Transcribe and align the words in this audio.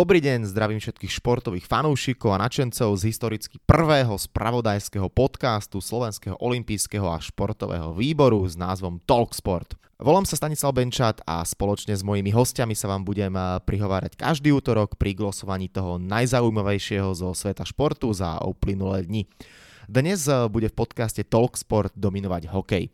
Dobrý 0.00 0.16
deň, 0.24 0.48
zdravím 0.48 0.80
všetkých 0.80 1.12
športových 1.12 1.68
fanúšikov 1.68 2.32
a 2.32 2.40
načencov 2.40 2.96
z 2.96 3.12
historicky 3.12 3.60
prvého 3.68 4.16
spravodajského 4.16 5.12
podcastu 5.12 5.76
Slovenského 5.76 6.40
olympijského 6.40 7.04
a 7.04 7.20
športového 7.20 7.92
výboru 7.92 8.40
s 8.48 8.56
názvom 8.56 8.96
Talksport. 9.04 9.76
Volám 10.00 10.24
sa 10.24 10.40
Stanislav 10.40 10.72
Benčat 10.72 11.20
a 11.28 11.44
spoločne 11.44 11.92
s 11.92 12.00
mojimi 12.00 12.32
hostiami 12.32 12.72
sa 12.72 12.88
vám 12.88 13.04
budem 13.04 13.36
eh, 13.36 13.60
prihovárať 13.60 14.16
každý 14.16 14.56
útorok 14.56 14.96
pri 14.96 15.12
glosovaní 15.12 15.68
toho 15.68 16.00
najzaujímavejšieho 16.00 17.12
zo 17.12 17.36
sveta 17.36 17.68
športu 17.68 18.08
za 18.16 18.40
uplynulé 18.40 19.04
dni. 19.04 19.28
Dnes 19.84 20.24
eh, 20.32 20.48
bude 20.48 20.72
v 20.72 20.80
podcaste 20.80 21.28
Talksport 21.28 21.92
dominovať 21.92 22.48
hokej. 22.48 22.88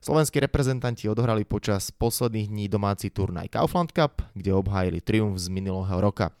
Slovenskí 0.00 0.40
reprezentanti 0.40 1.12
odohrali 1.12 1.44
počas 1.44 1.92
posledných 1.92 2.48
dní 2.48 2.66
domáci 2.72 3.12
turnaj 3.12 3.52
Kaufland 3.52 3.92
Cup, 3.92 4.24
kde 4.32 4.56
obhájili 4.56 5.04
triumf 5.04 5.36
z 5.36 5.52
minulého 5.52 5.92
roka. 6.00 6.32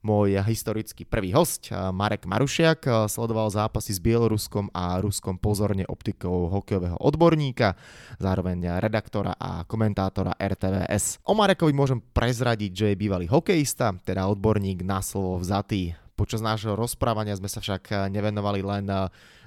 Môj 0.00 0.40
historický 0.40 1.04
prvý 1.04 1.28
host, 1.36 1.68
Marek 1.70 2.24
Marušiak, 2.24 2.88
sledoval 3.12 3.52
zápasy 3.52 3.92
s 3.92 4.00
Bieloruskom 4.00 4.72
a 4.72 4.96
Ruskom 4.96 5.36
pozorne 5.36 5.84
optikou 5.84 6.48
hokejového 6.48 6.96
odborníka, 7.04 7.76
zároveň 8.16 8.80
redaktora 8.80 9.36
a 9.36 9.68
komentátora 9.68 10.32
RTVS. 10.40 11.20
O 11.28 11.36
Marekovi 11.36 11.76
môžem 11.76 12.00
prezradiť, 12.00 12.72
že 12.72 12.86
je 12.90 12.96
bývalý 12.96 13.28
hokejista, 13.28 13.92
teda 14.08 14.24
odborník 14.32 14.80
na 14.80 15.04
slovo 15.04 15.36
vzatý. 15.36 16.00
Počas 16.22 16.38
nášho 16.38 16.78
rozprávania 16.78 17.34
sme 17.34 17.50
sa 17.50 17.58
však 17.58 18.06
nevenovali 18.06 18.62
len 18.62 18.86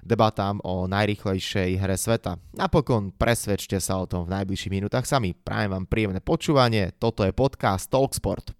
debatám 0.03 0.59
o 0.59 0.91
najrychlejšej 0.91 1.79
hre 1.79 1.95
sveta. 1.95 2.35
Napokon 2.51 3.15
presvedčte 3.15 3.79
sa 3.79 3.95
o 3.95 4.03
tom 4.03 4.27
v 4.27 4.35
najbližších 4.35 4.75
minútach 4.75 5.07
sami. 5.07 5.31
Prajem 5.31 5.71
vám 5.71 5.87
príjemné 5.87 6.19
počúvanie, 6.19 6.91
toto 6.99 7.23
je 7.23 7.31
podcast 7.31 7.87
Talksport. 7.87 8.51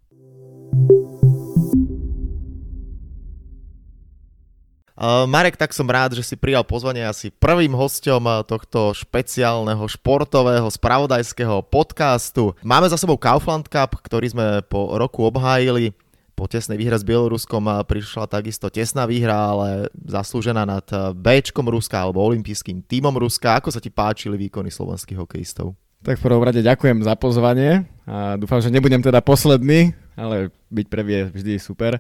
Uh, 4.96 5.28
Marek, 5.28 5.60
tak 5.60 5.76
som 5.76 5.84
rád, 5.84 6.16
že 6.16 6.24
si 6.24 6.40
prijal 6.40 6.64
pozvanie 6.64 7.04
asi 7.04 7.28
prvým 7.28 7.76
hostom 7.76 8.32
uh, 8.32 8.48
tohto 8.48 8.96
špeciálneho 8.96 9.84
športového 9.92 10.72
spravodajského 10.72 11.68
podcastu. 11.68 12.56
Máme 12.64 12.88
za 12.88 12.96
sebou 12.96 13.20
Kaufland 13.20 13.68
Cup, 13.68 14.00
ktorý 14.00 14.32
sme 14.32 14.64
po 14.64 14.96
roku 14.96 15.28
obhájili 15.28 15.92
po 16.36 16.52
tesnej 16.52 16.76
výhre 16.76 17.00
s 17.00 17.08
Bieloruskom 17.08 17.64
prišla 17.88 18.28
takisto 18.28 18.68
tesná 18.68 19.08
výhra, 19.08 19.56
ale 19.56 19.88
zaslúžená 19.96 20.68
nad 20.68 20.84
eh, 20.92 21.16
B 21.16 21.40
Ruska 21.72 21.98
alebo 22.04 22.22
olympijským 22.28 22.84
tímom 22.84 23.16
Ruska. 23.16 23.56
Ako 23.58 23.72
sa 23.72 23.80
ti 23.80 23.88
páčili 23.88 24.36
výkony 24.36 24.68
slovenských 24.70 25.18
hokejistov? 25.18 25.74
Tak 26.04 26.22
v 26.22 26.26
prvom 26.28 26.44
rade 26.44 26.62
ďakujem 26.62 27.02
za 27.02 27.18
pozvanie 27.18 27.90
a 28.06 28.38
dúfam, 28.38 28.62
že 28.62 28.70
nebudem 28.70 29.02
teda 29.02 29.26
posledný, 29.26 29.98
ale 30.14 30.54
byť 30.70 30.86
prvý 30.86 31.12
je 31.18 31.24
vždy 31.34 31.54
super. 31.58 31.98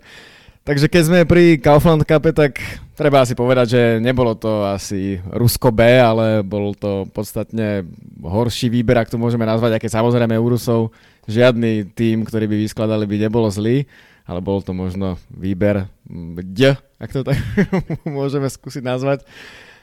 Takže 0.65 0.89
keď 0.89 1.03
sme 1.05 1.19
pri 1.29 1.61
Kaufland 1.61 2.05
Cup, 2.05 2.25
tak 2.33 2.57
treba 2.97 3.21
asi 3.21 3.37
povedať, 3.37 3.77
že 3.77 3.81
nebolo 4.01 4.33
to 4.33 4.65
asi 4.65 5.21
Rusko 5.29 5.69
B, 5.69 5.85
ale 6.01 6.41
bol 6.41 6.73
to 6.73 7.05
podstatne 7.13 7.85
horší 8.21 8.73
výber, 8.73 8.97
ak 8.97 9.13
to 9.13 9.21
môžeme 9.21 9.45
nazvať, 9.45 9.77
aké 9.77 9.89
samozrejme 9.89 10.33
u 10.37 10.47
Rusov 10.49 10.89
žiadny 11.29 11.93
tým, 11.93 12.25
ktorý 12.25 12.49
by 12.49 12.57
vyskladali, 12.61 13.05
by 13.05 13.29
nebolo 13.29 13.45
zlý 13.49 13.85
ale 14.25 14.39
bol 14.41 14.59
to 14.65 14.73
možno 14.73 15.21
výber 15.29 15.85
D, 16.41 16.73
ak 16.97 17.09
to 17.13 17.21
tak 17.21 17.37
môžeme 18.05 18.49
skúsiť 18.49 18.81
nazvať. 18.81 19.23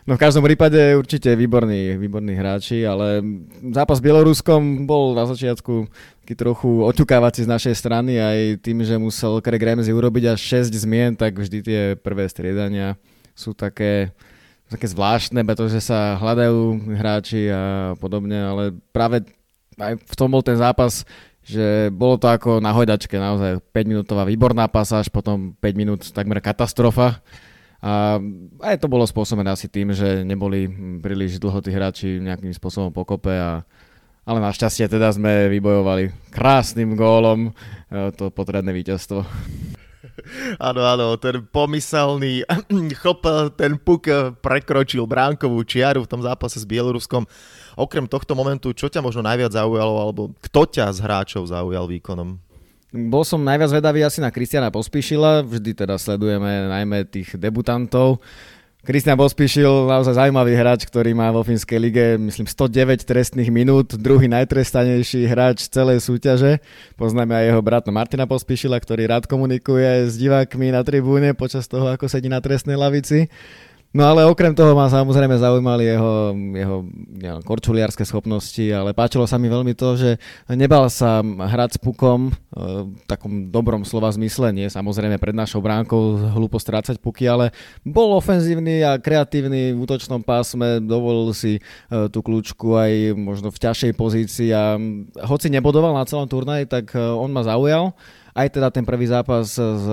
No 0.02 0.18
v 0.18 0.22
každom 0.26 0.42
prípade 0.42 0.98
určite 0.98 1.30
výborní, 1.38 1.94
výborní 1.94 2.34
hráči, 2.34 2.82
ale 2.82 3.22
zápas 3.70 4.02
s 4.02 4.04
Bieloruskom 4.04 4.82
bol 4.82 5.14
na 5.14 5.30
začiatku 5.30 5.86
taký 6.26 6.34
trochu 6.34 6.82
oťukávací 6.82 7.46
z 7.46 7.52
našej 7.54 7.74
strany 7.78 8.18
aj 8.18 8.66
tým, 8.66 8.82
že 8.82 8.98
musel 8.98 9.38
Craig 9.38 9.62
Ramsey 9.62 9.94
urobiť 9.94 10.34
až 10.34 10.66
6 10.66 10.74
zmien, 10.74 11.14
tak 11.14 11.38
vždy 11.38 11.58
tie 11.62 11.80
prvé 11.94 12.26
striedania 12.26 12.98
sú 13.38 13.54
také, 13.54 14.10
také 14.66 14.90
zvláštne, 14.90 15.46
pretože 15.46 15.78
sa 15.78 16.18
hľadajú 16.18 16.82
hráči 16.98 17.46
a 17.46 17.94
podobne, 17.94 18.42
ale 18.42 18.62
práve 18.90 19.22
aj 19.78 20.02
v 20.02 20.14
tom 20.18 20.34
bol 20.34 20.42
ten 20.42 20.58
zápas 20.58 21.06
že 21.42 21.90
bolo 21.90 22.18
to 22.18 22.30
ako 22.30 22.62
na 22.62 22.70
hojdačke, 22.70 23.18
naozaj 23.18 23.58
5 23.74 23.90
minútová 23.90 24.22
výborná 24.22 24.70
pasáž, 24.70 25.10
potom 25.10 25.58
5 25.58 25.74
minút 25.74 26.00
takmer 26.14 26.38
katastrofa. 26.38 27.18
A 27.82 28.22
aj 28.62 28.78
to 28.78 28.86
bolo 28.86 29.02
spôsobené 29.02 29.50
asi 29.50 29.66
tým, 29.66 29.90
že 29.90 30.22
neboli 30.22 30.70
príliš 31.02 31.42
dlho 31.42 31.58
tí 31.58 31.74
hráči 31.74 32.22
nejakým 32.22 32.54
spôsobom 32.54 32.94
pokope 32.94 33.34
a 33.34 33.66
ale 34.22 34.38
našťastie 34.38 34.86
teda 34.86 35.10
sme 35.10 35.50
vybojovali 35.50 36.30
krásnym 36.30 36.94
gólom 36.94 37.50
e, 37.50 38.14
to 38.14 38.30
potrebné 38.30 38.70
víťazstvo. 38.70 39.26
Áno, 40.58 40.82
áno, 40.86 41.18
ten 41.18 41.42
pomyselný 41.46 42.46
chop, 43.02 43.26
ten 43.58 43.74
puk 43.80 44.06
prekročil 44.38 45.02
bránkovú 45.06 45.62
čiaru 45.66 46.04
v 46.04 46.10
tom 46.10 46.22
zápase 46.22 46.62
s 46.62 46.66
Bieloruskom. 46.68 47.26
Okrem 47.76 48.04
tohto 48.04 48.36
momentu, 48.36 48.72
čo 48.76 48.92
ťa 48.92 49.00
možno 49.00 49.24
najviac 49.24 49.52
zaujalo, 49.56 49.94
alebo 50.00 50.22
kto 50.44 50.68
ťa 50.68 50.92
z 50.92 50.98
hráčov 51.00 51.48
zaujal 51.48 51.88
výkonom? 51.88 52.36
Bol 52.92 53.24
som 53.24 53.40
najviac 53.40 53.72
vedavý 53.72 54.04
asi 54.04 54.20
na 54.20 54.28
Kristiana 54.28 54.68
Pospíšila, 54.68 55.40
vždy 55.48 55.72
teda 55.72 55.96
sledujeme 55.96 56.68
najmä 56.68 57.08
tých 57.08 57.40
debutantov. 57.40 58.20
Kristian 58.82 59.14
Pospíšil, 59.14 59.86
naozaj 59.86 60.18
zaujímavý 60.18 60.58
hráč, 60.58 60.90
ktorý 60.90 61.14
má 61.14 61.30
vo 61.30 61.46
Fínskej 61.46 61.78
lige, 61.78 62.06
myslím, 62.18 62.50
109 62.50 63.06
trestných 63.06 63.46
minút, 63.46 63.94
druhý 63.94 64.26
najtrestanejší 64.26 65.22
hráč 65.30 65.70
celej 65.70 66.02
súťaže. 66.02 66.58
Poznáme 66.98 67.30
aj 67.30 67.44
jeho 67.54 67.62
brata 67.62 67.94
Martina 67.94 68.26
Pospíšila, 68.26 68.74
ktorý 68.82 69.06
rád 69.06 69.30
komunikuje 69.30 70.10
s 70.10 70.18
divákmi 70.18 70.74
na 70.74 70.82
tribúne 70.82 71.30
počas 71.30 71.70
toho, 71.70 71.94
ako 71.94 72.10
sedí 72.10 72.26
na 72.26 72.42
trestnej 72.42 72.74
lavici. 72.74 73.30
No 73.92 74.08
ale 74.08 74.24
okrem 74.24 74.56
toho 74.56 74.72
ma 74.72 74.88
samozrejme 74.88 75.36
zaujímali 75.36 75.84
jeho, 75.84 76.32
jeho 76.32 76.76
ja, 77.20 77.36
korčuliarské 77.44 78.08
schopnosti, 78.08 78.64
ale 78.72 78.96
páčilo 78.96 79.28
sa 79.28 79.36
mi 79.36 79.52
veľmi 79.52 79.76
to, 79.76 80.00
že 80.00 80.10
nebal 80.48 80.88
sa 80.88 81.20
hrať 81.20 81.76
s 81.76 81.78
pukom 81.78 82.32
e, 82.32 82.32
v 82.88 83.04
takom 83.04 83.52
dobrom 83.52 83.84
slova 83.84 84.08
zmysle, 84.08 84.48
nie 84.48 84.64
samozrejme 84.72 85.20
pred 85.20 85.36
našou 85.36 85.60
bránkou 85.60 86.24
hlúpo 86.32 86.56
strácať 86.56 86.96
puky, 87.04 87.28
ale 87.28 87.52
bol 87.84 88.16
ofenzívny 88.16 88.80
a 88.80 88.96
kreatívny 88.96 89.76
v 89.76 89.84
útočnom 89.84 90.24
pásme, 90.24 90.80
dovolil 90.80 91.36
si 91.36 91.60
e, 91.60 92.08
tú 92.08 92.24
kľúčku 92.24 92.72
aj 92.72 93.12
možno 93.12 93.52
v 93.52 93.60
ťažšej 93.60 93.92
pozícii 93.92 94.56
a 94.56 94.80
hoci 95.28 95.52
nebodoval 95.52 95.92
na 95.92 96.08
celom 96.08 96.24
turnaji, 96.24 96.64
tak 96.64 96.96
e, 96.96 97.12
on 97.12 97.28
ma 97.28 97.44
zaujal 97.44 97.92
aj 98.32 98.48
teda 98.48 98.72
ten 98.72 98.84
prvý 98.88 99.04
zápas 99.08 99.60
s 99.60 99.86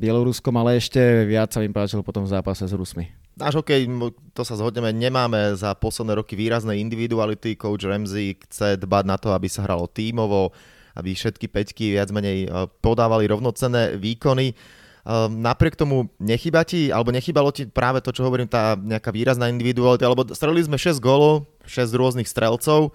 Bieloruskom, 0.00 0.56
ale 0.56 0.80
ešte 0.80 1.00
viac 1.28 1.52
sa 1.52 1.60
mi 1.60 1.68
páčil 1.68 2.00
potom 2.00 2.24
v 2.24 2.32
zápase 2.32 2.64
s 2.64 2.72
Rusmi. 2.72 3.12
Náš 3.34 3.60
hokej, 3.60 3.90
to 4.30 4.46
sa 4.46 4.54
zhodneme, 4.54 4.94
nemáme 4.94 5.58
za 5.58 5.74
posledné 5.74 6.16
roky 6.16 6.38
výrazné 6.38 6.78
individuality. 6.78 7.58
Coach 7.58 7.82
Ramsey 7.82 8.38
chce 8.46 8.78
dbať 8.78 9.04
na 9.04 9.18
to, 9.18 9.34
aby 9.34 9.50
sa 9.50 9.66
hralo 9.66 9.90
tímovo, 9.90 10.54
aby 10.94 11.12
všetky 11.12 11.50
peťky 11.50 11.98
viac 11.98 12.14
menej 12.14 12.46
e, 12.46 12.48
podávali 12.78 13.26
rovnocenné 13.26 13.98
výkony. 13.98 14.54
E, 14.54 14.56
napriek 15.34 15.74
tomu 15.74 16.14
nechyba 16.22 16.62
ti, 16.62 16.94
alebo 16.94 17.10
nechybalo 17.10 17.50
ti 17.50 17.66
práve 17.66 17.98
to, 18.06 18.14
čo 18.14 18.22
hovorím, 18.22 18.46
tá 18.46 18.78
nejaká 18.78 19.10
výrazná 19.10 19.50
individualita, 19.50 20.06
alebo 20.06 20.30
strelili 20.30 20.70
sme 20.70 20.78
6 20.78 21.02
gólov, 21.02 21.50
6 21.66 21.90
rôznych 21.90 22.30
strelcov, 22.30 22.94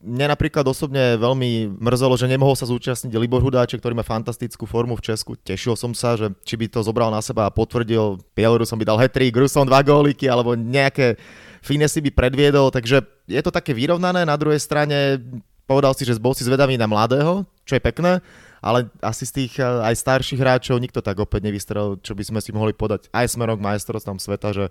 mne 0.00 0.32
napríklad 0.32 0.64
osobne 0.64 1.20
veľmi 1.20 1.76
mrzelo, 1.76 2.16
že 2.16 2.24
nemohol 2.24 2.56
sa 2.56 2.64
zúčastniť 2.64 3.12
Libor 3.20 3.44
Hudáček, 3.44 3.84
ktorý 3.84 3.92
má 3.92 4.04
fantastickú 4.04 4.64
formu 4.64 4.96
v 4.96 5.12
Česku. 5.12 5.36
Tešil 5.36 5.76
som 5.76 5.92
sa, 5.92 6.16
že 6.16 6.32
či 6.40 6.56
by 6.56 6.72
to 6.72 6.80
zobral 6.80 7.12
na 7.12 7.20
seba 7.20 7.44
a 7.44 7.52
potvrdil, 7.52 8.16
Bielorusom 8.32 8.80
by 8.80 8.88
dal 8.88 8.96
hetrik, 8.96 9.36
Rusom 9.36 9.68
dva 9.68 9.84
góliky 9.84 10.24
alebo 10.24 10.56
nejaké 10.56 11.20
finesy 11.60 12.00
by 12.00 12.16
predviedol, 12.16 12.72
takže 12.72 13.04
je 13.28 13.42
to 13.44 13.52
také 13.52 13.76
vyrovnané. 13.76 14.24
Na 14.24 14.40
druhej 14.40 14.64
strane 14.64 15.20
povedal 15.68 15.92
si, 15.92 16.08
že 16.08 16.16
bol 16.16 16.32
si 16.32 16.48
zvedavý 16.48 16.80
na 16.80 16.88
mladého, 16.88 17.44
čo 17.68 17.76
je 17.76 17.84
pekné, 17.84 18.24
ale 18.64 18.88
asi 19.04 19.28
z 19.28 19.32
tých 19.44 19.52
eh, 19.60 19.68
aj 19.68 20.00
starších 20.00 20.40
hráčov 20.40 20.80
nikto 20.80 21.04
tak 21.04 21.20
opäť 21.20 21.44
nevystrel, 21.44 22.00
čo 22.00 22.16
by 22.16 22.24
sme 22.24 22.40
si 22.40 22.50
mohli 22.56 22.72
podať 22.72 23.12
aj 23.12 23.36
smerom 23.36 23.60
k 23.60 23.66
majstrovstvám 23.68 24.16
sveta, 24.16 24.48
že 24.56 24.64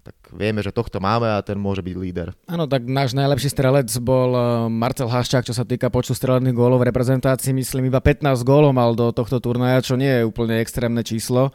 tak 0.00 0.16
vieme, 0.32 0.64
že 0.64 0.72
tohto 0.72 0.98
máme 0.98 1.28
a 1.28 1.44
ten 1.44 1.60
môže 1.60 1.84
byť 1.84 1.94
líder. 1.94 2.28
Áno, 2.48 2.64
tak 2.64 2.88
náš 2.88 3.12
najlepší 3.12 3.52
strelec 3.52 3.88
bol 4.00 4.32
eh, 4.32 4.44
Marcel 4.72 5.12
Haščák, 5.12 5.44
čo 5.44 5.54
sa 5.54 5.68
týka 5.68 5.92
počtu 5.92 6.16
strelených 6.16 6.56
gólov 6.56 6.82
v 6.82 6.88
reprezentácii, 6.88 7.52
myslím 7.52 7.92
iba 7.92 8.00
15 8.00 8.40
gólov 8.42 8.72
mal 8.72 8.96
do 8.96 9.12
tohto 9.12 9.38
turnaja, 9.38 9.84
čo 9.84 9.94
nie 9.94 10.08
je 10.08 10.26
úplne 10.26 10.58
extrémne 10.58 11.04
číslo. 11.04 11.52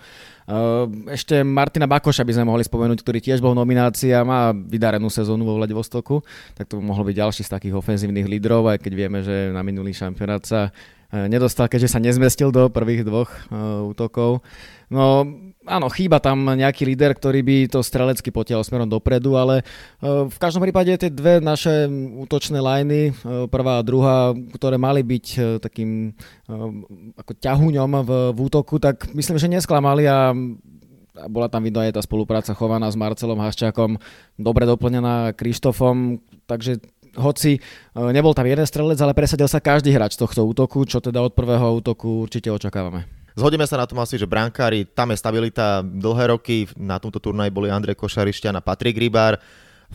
Ešte 1.09 1.41
Martina 1.41 1.89
Bakoša 1.89 2.21
by 2.21 2.37
sme 2.37 2.45
mohli 2.45 2.61
spomenúť, 2.61 3.01
ktorý 3.01 3.17
tiež 3.17 3.41
bol 3.41 3.57
v 3.57 3.65
nominácii 3.65 4.13
a 4.13 4.21
má 4.21 4.53
vydarenú 4.53 5.09
sezónu 5.09 5.41
vo 5.41 5.57
Vladivostoku, 5.57 6.21
tak 6.53 6.69
to 6.69 6.77
mohol 6.77 7.01
byť 7.01 7.17
ďalší 7.17 7.41
z 7.41 7.49
takých 7.49 7.73
ofenzívnych 7.73 8.29
lídrov, 8.29 8.69
aj 8.69 8.77
keď 8.77 8.93
vieme, 8.93 9.25
že 9.25 9.49
na 9.49 9.65
minulý 9.65 9.97
šampionát 9.97 10.45
sa 10.45 10.69
nedostal, 11.11 11.69
keďže 11.69 11.93
sa 11.93 11.99
nezmestil 12.01 12.49
do 12.49 12.69
prvých 12.71 13.05
dvoch 13.05 13.29
uh, 13.49 13.85
útokov. 13.85 14.41
No 14.89 15.25
áno, 15.65 15.87
chýba 15.89 16.21
tam 16.21 16.45
nejaký 16.45 16.85
líder, 16.85 17.17
ktorý 17.17 17.41
by 17.41 17.57
to 17.73 17.81
strelecky 17.81 18.29
potiahol 18.29 18.61
smerom 18.61 18.89
dopredu, 18.89 19.33
ale 19.37 19.65
uh, 19.65 20.29
v 20.29 20.37
každom 20.37 20.61
prípade 20.65 20.93
tie 20.97 21.09
dve 21.09 21.41
naše 21.41 21.89
útočné 22.21 22.61
lajny, 22.61 23.13
prvá 23.49 23.81
a 23.81 23.85
druhá, 23.85 24.33
ktoré 24.55 24.77
mali 24.77 25.01
byť 25.05 25.59
takým 25.61 26.13
ako 27.17 27.31
ťahuňom 27.37 27.91
v, 28.05 28.11
v 28.33 28.39
útoku, 28.39 28.77
tak 28.77 29.09
myslím, 29.13 29.37
že 29.41 29.51
nesklamali 29.51 30.05
a 30.05 30.33
a 31.15 31.31
bola 31.31 31.47
tam 31.47 31.63
vidno 31.63 31.79
aj 31.79 31.95
tá 31.95 32.03
spolupráca 32.03 32.51
chovaná 32.51 32.91
s 32.91 32.99
Marcelom 32.99 33.39
Haščákom, 33.39 33.95
dobre 34.35 34.67
doplnená 34.67 35.31
Krištofom, 35.31 36.19
takže 36.43 36.83
hoci 37.17 37.59
nebol 37.95 38.35
tam 38.35 38.45
jeden 38.45 38.67
strelec, 38.67 38.99
ale 39.01 39.17
presadil 39.17 39.47
sa 39.49 39.63
každý 39.63 39.91
hráč 39.91 40.15
tohto 40.19 40.45
útoku, 40.45 40.85
čo 40.85 41.01
teda 41.01 41.23
od 41.23 41.33
prvého 41.33 41.79
útoku 41.79 42.27
určite 42.27 42.51
očakávame. 42.51 43.07
Zhodíme 43.35 43.67
sa 43.67 43.75
na 43.75 43.83
tom 43.83 43.99
asi, 43.99 44.15
že 44.15 44.23
brankári, 44.23 44.87
tam 44.87 45.11
je 45.11 45.19
stabilita 45.19 45.83
dlhé 45.83 46.31
roky, 46.31 46.71
na 46.79 47.03
tomto 47.03 47.19
turnaji 47.19 47.51
boli 47.51 47.67
Andrej 47.67 47.99
Košarišťan 47.99 48.55
a 48.55 48.63
Patrik 48.63 48.95
Rybár 48.95 49.35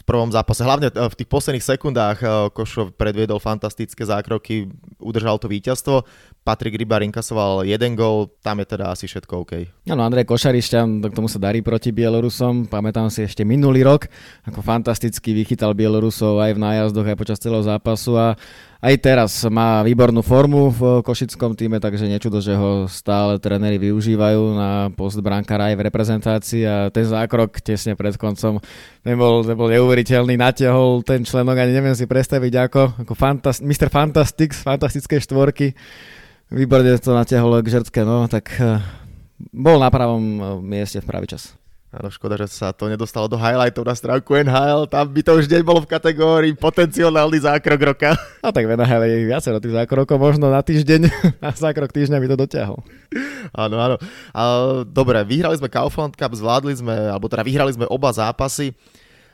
v 0.01 0.05
prvom 0.09 0.33
zápase. 0.33 0.65
Hlavne 0.65 0.89
v 0.89 1.15
tých 1.15 1.29
posledných 1.29 1.65
sekundách 1.65 2.19
eh, 2.25 2.29
Košo 2.51 2.91
predviedol 2.97 3.37
fantastické 3.37 4.03
zákroky, 4.09 4.73
udržal 4.97 5.37
to 5.37 5.47
víťazstvo. 5.47 6.09
Patrik 6.41 6.81
Rybar 6.81 7.05
inkasoval 7.05 7.69
jeden 7.69 7.93
gól, 7.93 8.33
tam 8.41 8.65
je 8.65 8.67
teda 8.73 8.89
asi 8.89 9.05
všetko 9.05 9.45
OK. 9.45 9.53
Áno, 9.93 10.01
Andrej 10.01 10.25
Košarišťan, 10.25 11.05
k 11.05 11.13
tomu 11.13 11.29
sa 11.29 11.37
darí 11.37 11.61
proti 11.61 11.93
Bielorusom. 11.93 12.65
Pamätám 12.65 13.13
si 13.13 13.29
ešte 13.29 13.45
minulý 13.45 13.85
rok, 13.85 14.09
ako 14.49 14.65
fantasticky 14.65 15.37
vychytal 15.37 15.77
Bielorusov 15.77 16.41
aj 16.41 16.57
v 16.57 16.63
nájazdoch, 16.65 17.07
aj 17.13 17.19
počas 17.21 17.39
celého 17.39 17.61
zápasu 17.61 18.17
a 18.17 18.41
aj 18.81 18.95
teraz 18.97 19.45
má 19.53 19.85
výbornú 19.85 20.25
formu 20.25 20.73
v 20.73 21.05
košickom 21.05 21.53
týme, 21.53 21.77
takže 21.77 22.09
nečudo, 22.09 22.41
že 22.41 22.57
ho 22.57 22.89
stále 22.89 23.37
tréneri 23.37 23.77
využívajú 23.77 24.57
na 24.57 24.89
post 24.97 25.21
brankára 25.21 25.69
aj 25.69 25.77
v 25.77 25.85
reprezentácii 25.85 26.63
a 26.65 26.89
ten 26.89 27.05
zákrok 27.05 27.61
tesne 27.61 27.93
pred 27.93 28.17
koncom 28.17 28.57
nebol, 29.05 29.45
nebol 29.45 29.69
neuveriteľný, 29.69 30.41
natiahol 30.41 31.05
ten 31.05 31.21
členok, 31.29 31.61
ani 31.61 31.77
neviem 31.77 31.93
si 31.93 32.09
predstaviť 32.09 32.53
ako, 32.73 32.83
ako 33.05 33.13
fantast, 33.13 33.61
Mr. 33.61 33.93
Fantastic 33.93 34.57
z 34.57 34.65
fantastickej 34.65 35.29
štvorky. 35.29 35.77
Výborne 36.49 36.97
to 36.97 37.13
natiahol 37.13 37.61
k 37.61 37.77
žertke, 37.77 38.01
no 38.01 38.33
tak 38.33 38.49
eh, 38.57 38.81
bol 39.53 39.77
na 39.77 39.93
pravom 39.93 40.25
eh, 40.25 40.45
mieste 40.65 41.05
v 41.05 41.07
pravý 41.07 41.29
čas. 41.29 41.60
Áno, 41.91 42.07
škoda, 42.07 42.39
že 42.39 42.47
sa 42.47 42.71
to 42.71 42.87
nedostalo 42.87 43.27
do 43.27 43.35
highlightov 43.35 43.83
na 43.83 43.99
stránku 43.99 44.31
NHL, 44.39 44.87
tam 44.87 45.11
by 45.11 45.27
to 45.27 45.43
už 45.43 45.51
deň 45.51 45.67
bolo 45.67 45.83
v 45.83 45.91
kategórii 45.91 46.55
potenciálny 46.55 47.43
zákrok 47.43 47.81
roka. 47.83 48.15
A 48.47 48.55
tak 48.55 48.71
v 48.71 48.79
NHL 48.79 49.03
je 49.11 49.27
viacero 49.27 49.59
tých 49.59 49.75
zákrokov, 49.75 50.15
možno 50.15 50.55
na 50.55 50.63
týždeň, 50.63 51.11
na 51.43 51.51
zákrok 51.51 51.91
týždňa 51.91 52.23
by 52.23 52.29
to 52.31 52.37
dotiahol. 52.47 52.79
Áno, 53.51 53.83
áno. 53.83 53.97
A, 54.31 54.43
dobre, 54.87 55.19
vyhrali 55.27 55.59
sme 55.59 55.67
Kaufland 55.67 56.15
Cup, 56.15 56.31
zvládli 56.31 56.79
sme, 56.79 56.95
alebo 57.11 57.27
teda 57.27 57.43
vyhrali 57.43 57.75
sme 57.75 57.91
oba 57.91 58.15
zápasy. 58.15 58.71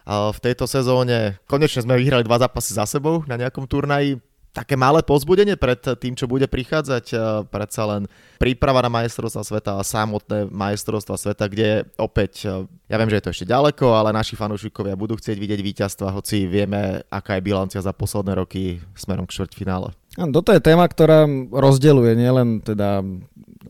A 0.08 0.32
v 0.32 0.38
tejto 0.40 0.64
sezóne 0.64 1.36
konečne 1.44 1.84
sme 1.84 2.00
vyhrali 2.00 2.24
dva 2.24 2.40
zápasy 2.40 2.72
za 2.72 2.88
sebou 2.88 3.20
na 3.28 3.36
nejakom 3.36 3.68
turnaji 3.68 4.16
také 4.56 4.72
malé 4.72 5.04
pozbudenie 5.04 5.60
pred 5.60 5.76
tým, 6.00 6.16
čo 6.16 6.24
bude 6.24 6.48
prichádzať. 6.48 7.04
Eh, 7.12 7.20
predsa 7.52 7.84
len 7.84 8.08
príprava 8.40 8.80
na 8.80 8.88
majstrovstva 8.88 9.44
sveta 9.44 9.76
a 9.76 9.84
samotné 9.84 10.48
majstrovstva 10.48 11.20
sveta, 11.20 11.44
kde 11.44 11.84
opäť, 12.00 12.48
eh, 12.48 12.64
ja 12.88 12.96
viem, 12.96 13.12
že 13.12 13.20
je 13.20 13.24
to 13.28 13.32
ešte 13.36 13.52
ďaleko, 13.52 13.92
ale 13.92 14.16
naši 14.16 14.32
fanúšikovia 14.32 14.96
budú 14.96 15.20
chcieť 15.20 15.36
vidieť 15.36 15.60
víťazstva, 15.60 16.16
hoci 16.16 16.48
vieme, 16.48 17.04
aká 17.12 17.36
je 17.36 17.44
bilancia 17.44 17.84
za 17.84 17.92
posledné 17.92 18.32
roky 18.32 18.80
smerom 18.96 19.28
k 19.28 19.36
štvrťfinále. 19.36 19.92
Toto 20.16 20.48
je 20.48 20.64
téma, 20.64 20.88
ktorá 20.88 21.28
rozdeluje 21.52 22.16
nielen 22.16 22.64
teda 22.64 23.04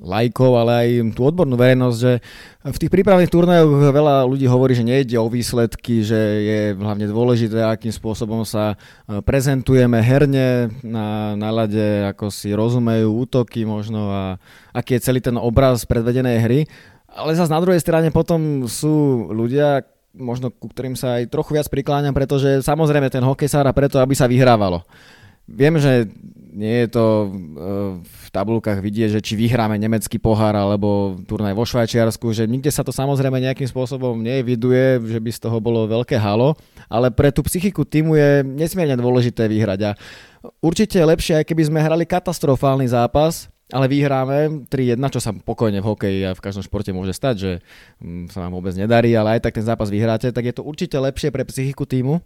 lajkov, 0.06 0.54
ale 0.54 0.72
aj 0.72 0.88
tú 1.18 1.26
odbornú 1.26 1.58
verejnosť, 1.58 1.96
že 1.98 2.12
v 2.62 2.80
tých 2.80 2.94
prípravných 2.94 3.30
turnajoch 3.30 3.90
veľa 3.90 4.22
ľudí 4.30 4.46
hovorí, 4.46 4.78
že 4.78 4.86
nejde 4.86 5.18
o 5.18 5.26
výsledky, 5.26 6.06
že 6.06 6.20
je 6.46 6.60
hlavne 6.78 7.10
dôležité, 7.10 7.66
akým 7.66 7.90
spôsobom 7.90 8.46
sa 8.46 8.78
e, 9.10 9.18
prezentujeme 9.20 9.98
herne 9.98 10.70
na 10.86 11.34
nálade, 11.34 12.06
ako 12.06 12.30
si 12.30 12.54
rozumejú 12.54 13.26
útoky 13.26 13.66
možno 13.66 14.14
a 14.14 14.22
aký 14.70 14.96
je 14.96 15.04
celý 15.10 15.18
ten 15.18 15.34
obraz 15.34 15.82
predvedenej 15.82 16.38
hry. 16.38 16.60
Ale 17.10 17.34
zase 17.34 17.50
na 17.50 17.58
druhej 17.58 17.82
strane 17.82 18.14
potom 18.14 18.70
sú 18.70 19.26
ľudia, 19.34 19.82
možno 20.14 20.54
ku 20.54 20.70
ktorým 20.70 20.94
sa 20.94 21.18
aj 21.18 21.32
trochu 21.32 21.58
viac 21.58 21.66
prikláňam, 21.66 22.14
pretože 22.14 22.62
samozrejme 22.62 23.10
ten 23.10 23.24
hokej 23.24 23.50
sa 23.50 23.66
hrá 23.66 23.74
preto, 23.74 23.98
aby 23.98 24.14
sa 24.14 24.30
vyhrávalo. 24.30 24.86
Viem, 25.46 25.78
že 25.78 26.10
nie 26.56 26.84
je 26.84 26.88
to 26.88 27.04
e, 27.04 27.26
v 28.00 28.26
tabulkách 28.32 28.80
vidieť, 28.80 29.20
že 29.20 29.20
či 29.20 29.36
vyhráme 29.36 29.76
nemecký 29.76 30.16
pohár 30.16 30.56
alebo 30.56 31.20
turnaj 31.28 31.52
vo 31.52 31.68
Švajčiarsku, 31.68 32.32
že 32.32 32.48
nikde 32.48 32.72
sa 32.72 32.80
to 32.80 32.96
samozrejme 32.96 33.36
nejakým 33.44 33.68
spôsobom 33.68 34.16
neviduje, 34.16 34.96
že 35.04 35.20
by 35.20 35.30
z 35.36 35.42
toho 35.44 35.60
bolo 35.60 35.84
veľké 35.84 36.16
halo, 36.16 36.56
ale 36.88 37.12
pre 37.12 37.28
tú 37.28 37.44
psychiku 37.44 37.84
týmu 37.84 38.16
je 38.16 38.40
nesmierne 38.42 38.96
dôležité 38.96 39.44
vyhrať. 39.52 39.80
A 39.84 39.90
určite 40.64 40.96
je 40.96 41.04
lepšie, 41.04 41.44
aj 41.44 41.46
keby 41.46 41.62
sme 41.68 41.84
hrali 41.84 42.08
katastrofálny 42.08 42.88
zápas, 42.88 43.52
ale 43.68 43.90
vyhráme 43.90 44.70
3-1, 44.70 44.96
čo 45.12 45.20
sa 45.20 45.34
pokojne 45.34 45.82
v 45.82 45.88
hokeji 45.92 46.20
a 46.24 46.32
v 46.32 46.40
každom 46.40 46.62
športe 46.64 46.94
môže 46.94 47.12
stať, 47.12 47.34
že 47.36 47.52
mm, 47.98 48.32
sa 48.32 48.46
nám 48.46 48.56
vôbec 48.56 48.72
nedarí, 48.78 49.12
ale 49.12 49.36
aj 49.36 49.50
tak 49.50 49.58
ten 49.60 49.66
zápas 49.66 49.92
vyhráte, 49.92 50.30
tak 50.30 50.44
je 50.46 50.54
to 50.54 50.62
určite 50.62 50.94
lepšie 50.94 51.34
pre 51.34 51.42
psychiku 51.44 51.82
týmu, 51.84 52.22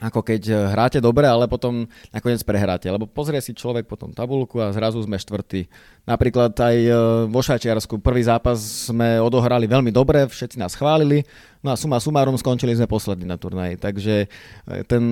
ako 0.00 0.24
keď 0.24 0.42
eh, 0.48 0.56
hráte 0.72 0.98
dobre, 0.98 1.28
ale 1.28 1.44
potom 1.46 1.84
nakoniec 2.10 2.40
prehráte. 2.40 2.88
Lebo 2.88 3.04
pozrie 3.04 3.38
si 3.44 3.52
človek 3.52 3.84
potom 3.84 4.10
tabulku 4.16 4.56
a 4.58 4.72
zrazu 4.72 4.98
sme 5.04 5.20
štvrtí. 5.20 5.68
Napríklad 6.08 6.56
aj 6.56 6.76
eh, 6.80 6.92
vo 7.28 7.40
Švajčiarsku 7.44 8.00
prvý 8.00 8.24
zápas 8.24 8.88
sme 8.88 9.20
odohrali 9.20 9.68
veľmi 9.68 9.92
dobre, 9.92 10.24
všetci 10.24 10.56
nás 10.56 10.72
chválili, 10.72 11.22
no 11.60 11.70
a 11.70 11.76
suma 11.76 12.00
sumárum 12.00 12.34
skončili 12.40 12.72
sme 12.72 12.88
poslední 12.88 13.28
na 13.28 13.36
turnaji. 13.36 13.76
Takže 13.76 14.14
eh, 14.26 14.82
ten, 14.88 15.04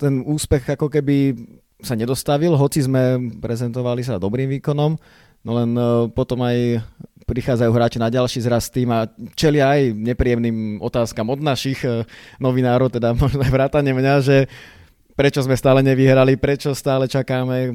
ten 0.00 0.14
úspech 0.24 0.72
ako 0.74 0.88
keby 0.88 1.36
sa 1.82 1.92
nedostavil, 1.98 2.56
hoci 2.56 2.80
sme 2.80 3.18
prezentovali 3.42 4.06
sa 4.06 4.16
dobrým 4.16 4.48
výkonom, 4.58 4.94
no 5.42 5.50
len 5.50 5.74
potom 6.14 6.38
aj 6.46 6.78
prichádzajú 7.26 7.70
hráči 7.70 7.98
na 8.02 8.10
ďalší 8.10 8.42
zraz 8.42 8.68
tým 8.68 8.90
a 8.90 9.06
čelia 9.38 9.72
aj 9.74 9.94
nepríjemným 9.94 10.82
otázkam 10.82 11.30
od 11.30 11.40
našich 11.40 11.82
eh, 11.86 12.04
novinárov, 12.42 12.92
teda 12.92 13.14
možno 13.22 13.42
aj 13.42 13.52
vrátane 13.52 13.90
mňa, 13.94 14.14
že 14.22 14.36
prečo 15.12 15.44
sme 15.44 15.54
stále 15.54 15.84
nevyhrali, 15.84 16.40
prečo 16.40 16.72
stále 16.72 17.04
čakáme 17.04 17.68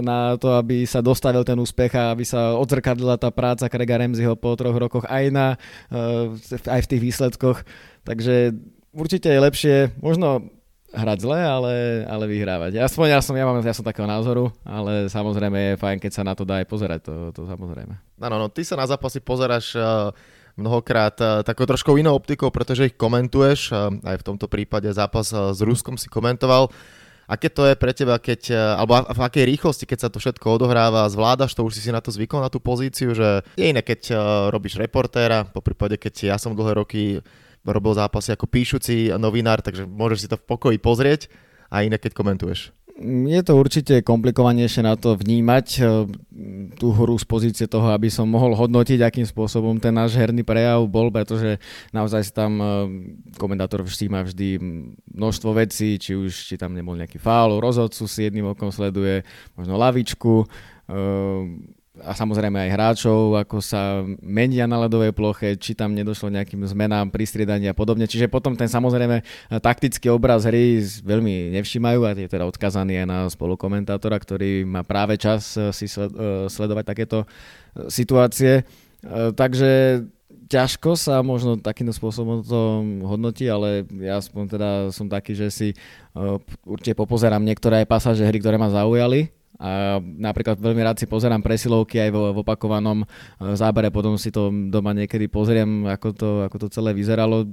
na 0.00 0.38
to, 0.38 0.54
aby 0.54 0.86
sa 0.86 1.02
dostavil 1.02 1.42
ten 1.42 1.58
úspech 1.58 1.90
a 1.98 2.14
aby 2.14 2.22
sa 2.22 2.54
odzrkadlila 2.54 3.18
tá 3.18 3.34
práca 3.34 3.66
Krega 3.66 3.98
Remziho 3.98 4.38
po 4.38 4.54
troch 4.54 4.78
rokoch 4.78 5.04
aj, 5.10 5.24
na, 5.34 5.46
eh, 5.90 6.70
aj 6.70 6.80
v 6.86 6.90
tých 6.90 7.02
výsledkoch. 7.02 7.58
Takže 8.04 8.54
určite 8.94 9.28
je 9.28 9.44
lepšie, 9.44 9.76
možno 9.98 10.48
hrať 10.94 11.18
zle, 11.26 11.38
ale, 11.42 11.74
ale 12.06 12.24
vyhrávať. 12.30 12.78
Aspoň 12.78 13.18
ja 13.18 13.20
som, 13.20 13.34
ja, 13.34 13.42
mám, 13.42 13.58
ja 13.58 13.74
som 13.74 13.82
takého 13.82 14.06
názoru, 14.06 14.54
ale 14.62 15.10
samozrejme 15.10 15.74
je 15.74 15.80
fajn, 15.82 15.98
keď 15.98 16.12
sa 16.14 16.22
na 16.22 16.38
to 16.38 16.46
dá 16.46 16.62
aj 16.62 16.66
pozerať, 16.70 17.00
to, 17.04 17.14
to 17.34 17.42
samozrejme. 17.50 17.98
Áno, 18.22 18.36
no, 18.38 18.46
ty 18.46 18.62
sa 18.62 18.78
na 18.78 18.86
zápasy 18.86 19.18
pozeráš 19.18 19.74
uh, 19.74 20.14
mnohokrát 20.54 21.18
uh, 21.18 21.42
takou 21.42 21.66
trošku 21.66 21.98
inou 21.98 22.14
optikou, 22.14 22.54
pretože 22.54 22.94
ich 22.94 22.96
komentuješ, 22.96 23.74
uh, 23.74 23.90
aj 24.06 24.22
v 24.22 24.26
tomto 24.26 24.46
prípade 24.46 24.86
zápas 24.94 25.34
s 25.34 25.60
Ruskom 25.60 25.98
si 25.98 26.06
komentoval. 26.06 26.70
Aké 27.24 27.48
to 27.48 27.64
je 27.64 27.72
pre 27.72 27.96
teba, 27.96 28.20
keď, 28.20 28.52
alebo 28.76 29.00
v 29.00 29.20
akej 29.24 29.48
rýchlosti, 29.48 29.88
keď 29.88 29.98
sa 29.98 30.12
to 30.12 30.20
všetko 30.20 30.44
odohráva, 30.60 31.08
zvládaš 31.08 31.56
to, 31.56 31.64
už 31.64 31.80
si 31.80 31.80
si 31.80 31.88
na 31.88 32.04
to 32.04 32.12
zvykol, 32.12 32.44
na 32.44 32.52
tú 32.52 32.60
pozíciu, 32.60 33.16
že 33.16 33.40
je 33.56 33.64
iné, 33.64 33.80
keď 33.80 34.12
robíš 34.52 34.76
reportéra, 34.76 35.48
po 35.48 35.64
prípade, 35.64 35.96
keď 35.96 36.28
ja 36.28 36.36
som 36.36 36.52
dlhé 36.52 36.84
roky 36.84 37.24
robil 37.64 37.96
zápasy 37.96 38.36
ako 38.36 38.46
píšuci 38.46 39.16
novinár, 39.16 39.64
takže 39.64 39.88
môžeš 39.88 40.18
si 40.20 40.28
to 40.30 40.36
v 40.36 40.46
pokoji 40.46 40.78
pozrieť 40.78 41.32
a 41.72 41.82
iné 41.82 41.96
keď 41.96 42.12
komentuješ. 42.12 42.70
Je 43.02 43.42
to 43.42 43.58
určite 43.58 44.06
komplikovanejšie 44.06 44.86
na 44.86 44.94
to 44.94 45.18
vnímať 45.18 45.66
e, 45.74 45.80
tú 46.78 46.94
hru 46.94 47.18
z 47.18 47.26
pozície 47.26 47.66
toho, 47.66 47.90
aby 47.90 48.06
som 48.06 48.30
mohol 48.30 48.54
hodnotiť, 48.54 49.02
akým 49.02 49.26
spôsobom 49.26 49.82
ten 49.82 49.90
náš 49.90 50.14
herný 50.14 50.46
prejav 50.46 50.86
bol, 50.86 51.10
pretože 51.10 51.58
naozaj 51.90 52.30
tam 52.30 52.62
e, 52.62 52.66
komentátor 53.34 53.82
všíma 53.82 54.22
vždy 54.30 54.62
množstvo 55.10 55.50
vecí, 55.58 55.98
či 55.98 56.14
už 56.14 56.30
či 56.30 56.54
tam 56.54 56.70
nebol 56.70 56.94
nejaký 56.94 57.18
faul, 57.18 57.58
rozhodcu 57.58 58.06
si 58.06 58.30
jedným 58.30 58.54
okom 58.54 58.70
sleduje, 58.70 59.26
možno 59.58 59.74
lavičku, 59.74 60.46
e, 60.86 60.94
a 62.02 62.10
samozrejme 62.10 62.58
aj 62.58 62.74
hráčov, 62.74 63.38
ako 63.38 63.62
sa 63.62 64.02
menia 64.18 64.66
na 64.66 64.82
ľadovej 64.82 65.14
ploche, 65.14 65.54
či 65.54 65.78
tam 65.78 65.94
nedošlo 65.94 66.26
nejakým 66.26 66.66
zmenám 66.66 67.14
pri 67.14 67.22
a 67.70 67.74
podobne. 67.76 68.10
Čiže 68.10 68.26
potom 68.26 68.58
ten 68.58 68.66
samozrejme 68.66 69.22
taktický 69.62 70.10
obraz 70.10 70.42
hry 70.42 70.82
veľmi 70.82 71.54
nevšímajú 71.54 72.00
a 72.02 72.18
je 72.18 72.26
teda 72.26 72.50
odkazaný 72.50 72.98
aj 72.98 73.06
na 73.06 73.18
spolukomentátora, 73.30 74.18
ktorý 74.18 74.66
má 74.66 74.82
práve 74.82 75.14
čas 75.22 75.54
eh, 75.54 75.70
si 75.70 75.86
eh, 75.86 76.10
sledovať 76.50 76.84
takéto 76.84 77.18
eh, 77.22 77.86
situácie. 77.86 78.66
takže 79.36 80.02
ťažko 80.48 80.96
sa 80.98 81.22
možno 81.22 81.60
takýmto 81.60 81.94
spôsobom 81.94 82.42
to 82.42 82.82
hodnotí, 83.06 83.46
ale 83.46 83.86
ja 84.02 84.18
aspoň 84.18 84.42
teda 84.48 84.70
som 84.90 85.06
taký, 85.06 85.36
že 85.36 85.52
si 85.52 85.68
určite 86.64 86.96
popozerám 86.96 87.44
niektoré 87.44 87.84
aj 87.84 87.90
pasáže 87.92 88.24
hry, 88.24 88.40
ktoré 88.40 88.56
ma 88.56 88.72
zaujali 88.72 89.28
a 89.58 90.02
napríklad 90.02 90.58
veľmi 90.58 90.82
rád 90.82 90.98
si 90.98 91.06
pozerám 91.06 91.38
presilovky 91.38 92.02
aj 92.02 92.10
vo, 92.10 92.22
v 92.34 92.38
opakovanom 92.42 93.06
zábere, 93.54 93.94
potom 93.94 94.18
si 94.18 94.34
to 94.34 94.50
doma 94.50 94.90
niekedy 94.90 95.30
pozriem, 95.30 95.86
ako 95.86 96.08
to, 96.10 96.28
ako 96.46 96.56
to 96.66 96.66
celé 96.74 96.90
vyzeralo 96.90 97.46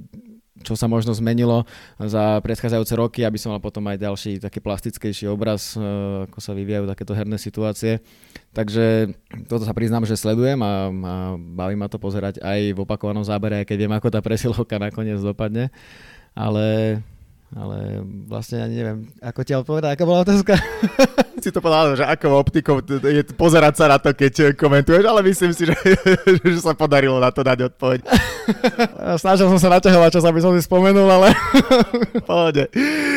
čo 0.61 0.77
sa 0.77 0.85
možno 0.85 1.11
zmenilo 1.11 1.65
za 1.97 2.39
predchádzajúce 2.45 2.93
roky, 2.93 3.19
aby 3.25 3.37
som 3.41 3.51
mal 3.51 3.61
potom 3.61 3.81
aj 3.89 3.97
ďalší 3.97 4.31
taký 4.37 4.61
plastickejší 4.61 5.25
obraz, 5.27 5.73
e, 5.73 5.81
ako 6.29 6.37
sa 6.37 6.53
vyvíjajú 6.53 6.85
takéto 6.85 7.13
herné 7.17 7.37
situácie. 7.41 7.99
Takže 8.53 9.15
toto 9.49 9.65
sa 9.65 9.73
priznám, 9.73 10.05
že 10.05 10.19
sledujem 10.19 10.61
a, 10.61 10.91
a 10.91 11.13
baví 11.35 11.73
ma 11.73 11.89
to 11.89 11.97
pozerať 11.97 12.39
aj 12.45 12.77
v 12.77 12.79
opakovanom 12.79 13.25
zábere, 13.25 13.65
aj 13.65 13.73
keď 13.73 13.77
viem, 13.87 13.93
ako 13.93 14.07
tá 14.13 14.21
presilovka 14.21 14.77
nakoniec 14.77 15.17
dopadne. 15.19 15.73
Ale 16.31 16.99
ale 17.51 17.99
vlastne 18.31 18.63
ani 18.63 18.79
neviem, 18.79 18.99
ako 19.19 19.43
ti 19.43 19.51
odpovedať, 19.51 19.91
aká 19.91 20.07
bola 20.07 20.23
otázka? 20.23 20.55
si 21.41 21.51
to 21.51 21.59
povedal, 21.59 21.97
že 21.97 22.05
ako 22.05 22.27
optikou 22.37 22.75
je 22.85 23.23
pozerať 23.33 23.73
sa 23.81 23.85
na 23.89 23.97
to, 23.97 24.13
keď 24.13 24.53
komentuješ, 24.53 25.03
ale 25.05 25.25
myslím 25.25 25.51
si, 25.51 25.65
že, 25.65 25.75
že 26.45 26.59
sa 26.61 26.77
podarilo 26.77 27.17
na 27.17 27.33
to 27.33 27.41
dať 27.41 27.73
odpoveď. 27.73 27.99
Snažil 29.17 29.47
som 29.49 29.59
sa 29.59 29.69
naťahovať 29.77 30.11
čas, 30.17 30.25
aby 30.25 30.39
som 30.41 30.53
si 30.53 30.61
spomenul, 30.63 31.07
ale... 31.09 31.33
Pohode. 32.29 32.69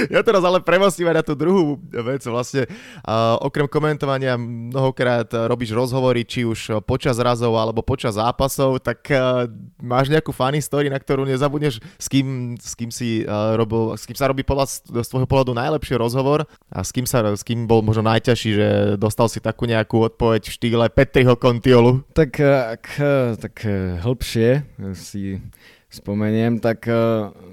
Ja 0.08 0.20
teraz 0.20 0.42
ale 0.44 0.60
premostím 0.60 1.08
aj 1.12 1.16
na 1.20 1.24
tú 1.24 1.34
druhú 1.36 1.80
vec. 1.80 2.24
Vlastne 2.24 2.68
uh, 2.68 3.36
okrem 3.40 3.68
komentovania 3.68 4.36
mnohokrát 4.38 5.28
robíš 5.48 5.72
rozhovory, 5.76 6.24
či 6.24 6.44
už 6.44 6.84
počas 6.84 7.20
razov 7.20 7.54
alebo 7.56 7.84
počas 7.84 8.16
zápasov, 8.16 8.80
tak 8.80 9.04
uh, 9.12 9.48
máš 9.80 10.08
nejakú 10.08 10.32
funny 10.32 10.60
story, 10.60 10.88
na 10.88 11.00
ktorú 11.00 11.24
nezabudneš, 11.28 11.80
s 11.80 12.06
kým, 12.08 12.56
s 12.56 12.72
kým 12.76 12.90
si 12.92 13.24
uh, 13.24 13.56
robil, 13.58 13.96
s 13.96 14.04
kým 14.08 14.16
sa 14.16 14.28
robí 14.30 14.46
podľa, 14.46 14.66
z 15.04 15.08
tvojho 15.08 15.28
pohľadu 15.28 15.52
najlepší 15.56 15.98
rozhovor 15.98 16.46
a 16.70 16.80
s 16.80 16.90
kým, 16.92 17.04
sa, 17.08 17.24
s 17.34 17.42
kým 17.42 17.66
bol 17.68 17.84
možno 17.84 18.06
najťažší, 18.14 18.50
že 18.54 18.68
dostal 18.94 19.26
si 19.26 19.42
takú 19.42 19.66
nejakú 19.66 20.06
odpoveď 20.06 20.46
v 20.46 20.54
štýle 20.54 20.86
Petriho 20.94 21.34
Kontiolu? 21.34 22.06
Tak 22.14 22.38
eh, 22.38 22.78
ak 22.78 22.84
eh, 23.02 23.34
tak 23.34 23.54
eh, 23.66 23.98
hĺbšie 23.98 24.48
si 24.94 25.42
spomeniem, 25.90 26.58
tak 26.58 26.90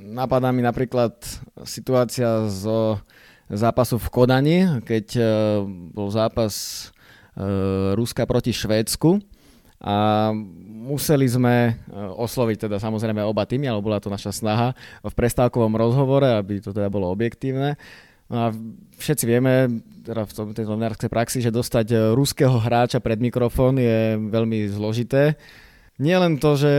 napadá 0.02 0.50
mi 0.50 0.66
napríklad 0.66 1.14
situácia 1.62 2.50
zo 2.50 2.98
zápasu 3.54 4.02
v 4.02 4.08
Kodani, 4.10 4.60
keď 4.82 5.22
bol 5.94 6.10
zápas 6.10 6.90
Ruska 7.94 8.26
proti 8.26 8.50
Švédsku 8.50 9.22
a 9.78 10.34
museli 10.90 11.30
sme 11.30 11.78
osloviť 12.18 12.66
teda 12.66 12.82
samozrejme 12.82 13.22
oba 13.22 13.46
týmy, 13.46 13.70
ale 13.70 13.86
bola 13.86 14.02
to 14.02 14.10
naša 14.10 14.34
snaha 14.34 14.74
v 15.06 15.14
prestávkovom 15.14 15.78
rozhovore, 15.78 16.26
aby 16.26 16.66
to 16.66 16.74
teda 16.74 16.90
bolo 16.90 17.14
objektívne. 17.14 17.78
No 18.32 18.48
a 18.48 18.56
všetci 18.96 19.26
vieme, 19.28 19.84
teda 20.08 20.24
v 20.24 20.56
tejto 20.56 20.72
novinárskej 20.72 21.12
praxi, 21.12 21.44
že 21.44 21.52
dostať 21.52 21.88
e, 21.92 21.96
ruského 22.16 22.56
hráča 22.56 23.04
pred 23.04 23.20
mikrofón 23.20 23.76
je 23.76 24.16
veľmi 24.16 24.72
zložité. 24.72 25.36
Nie 26.00 26.16
len 26.16 26.40
to, 26.40 26.56
že 26.56 26.74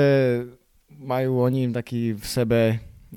majú 0.97 1.45
oni 1.45 1.69
taký 1.69 2.17
v 2.17 2.25
sebe 2.25 2.61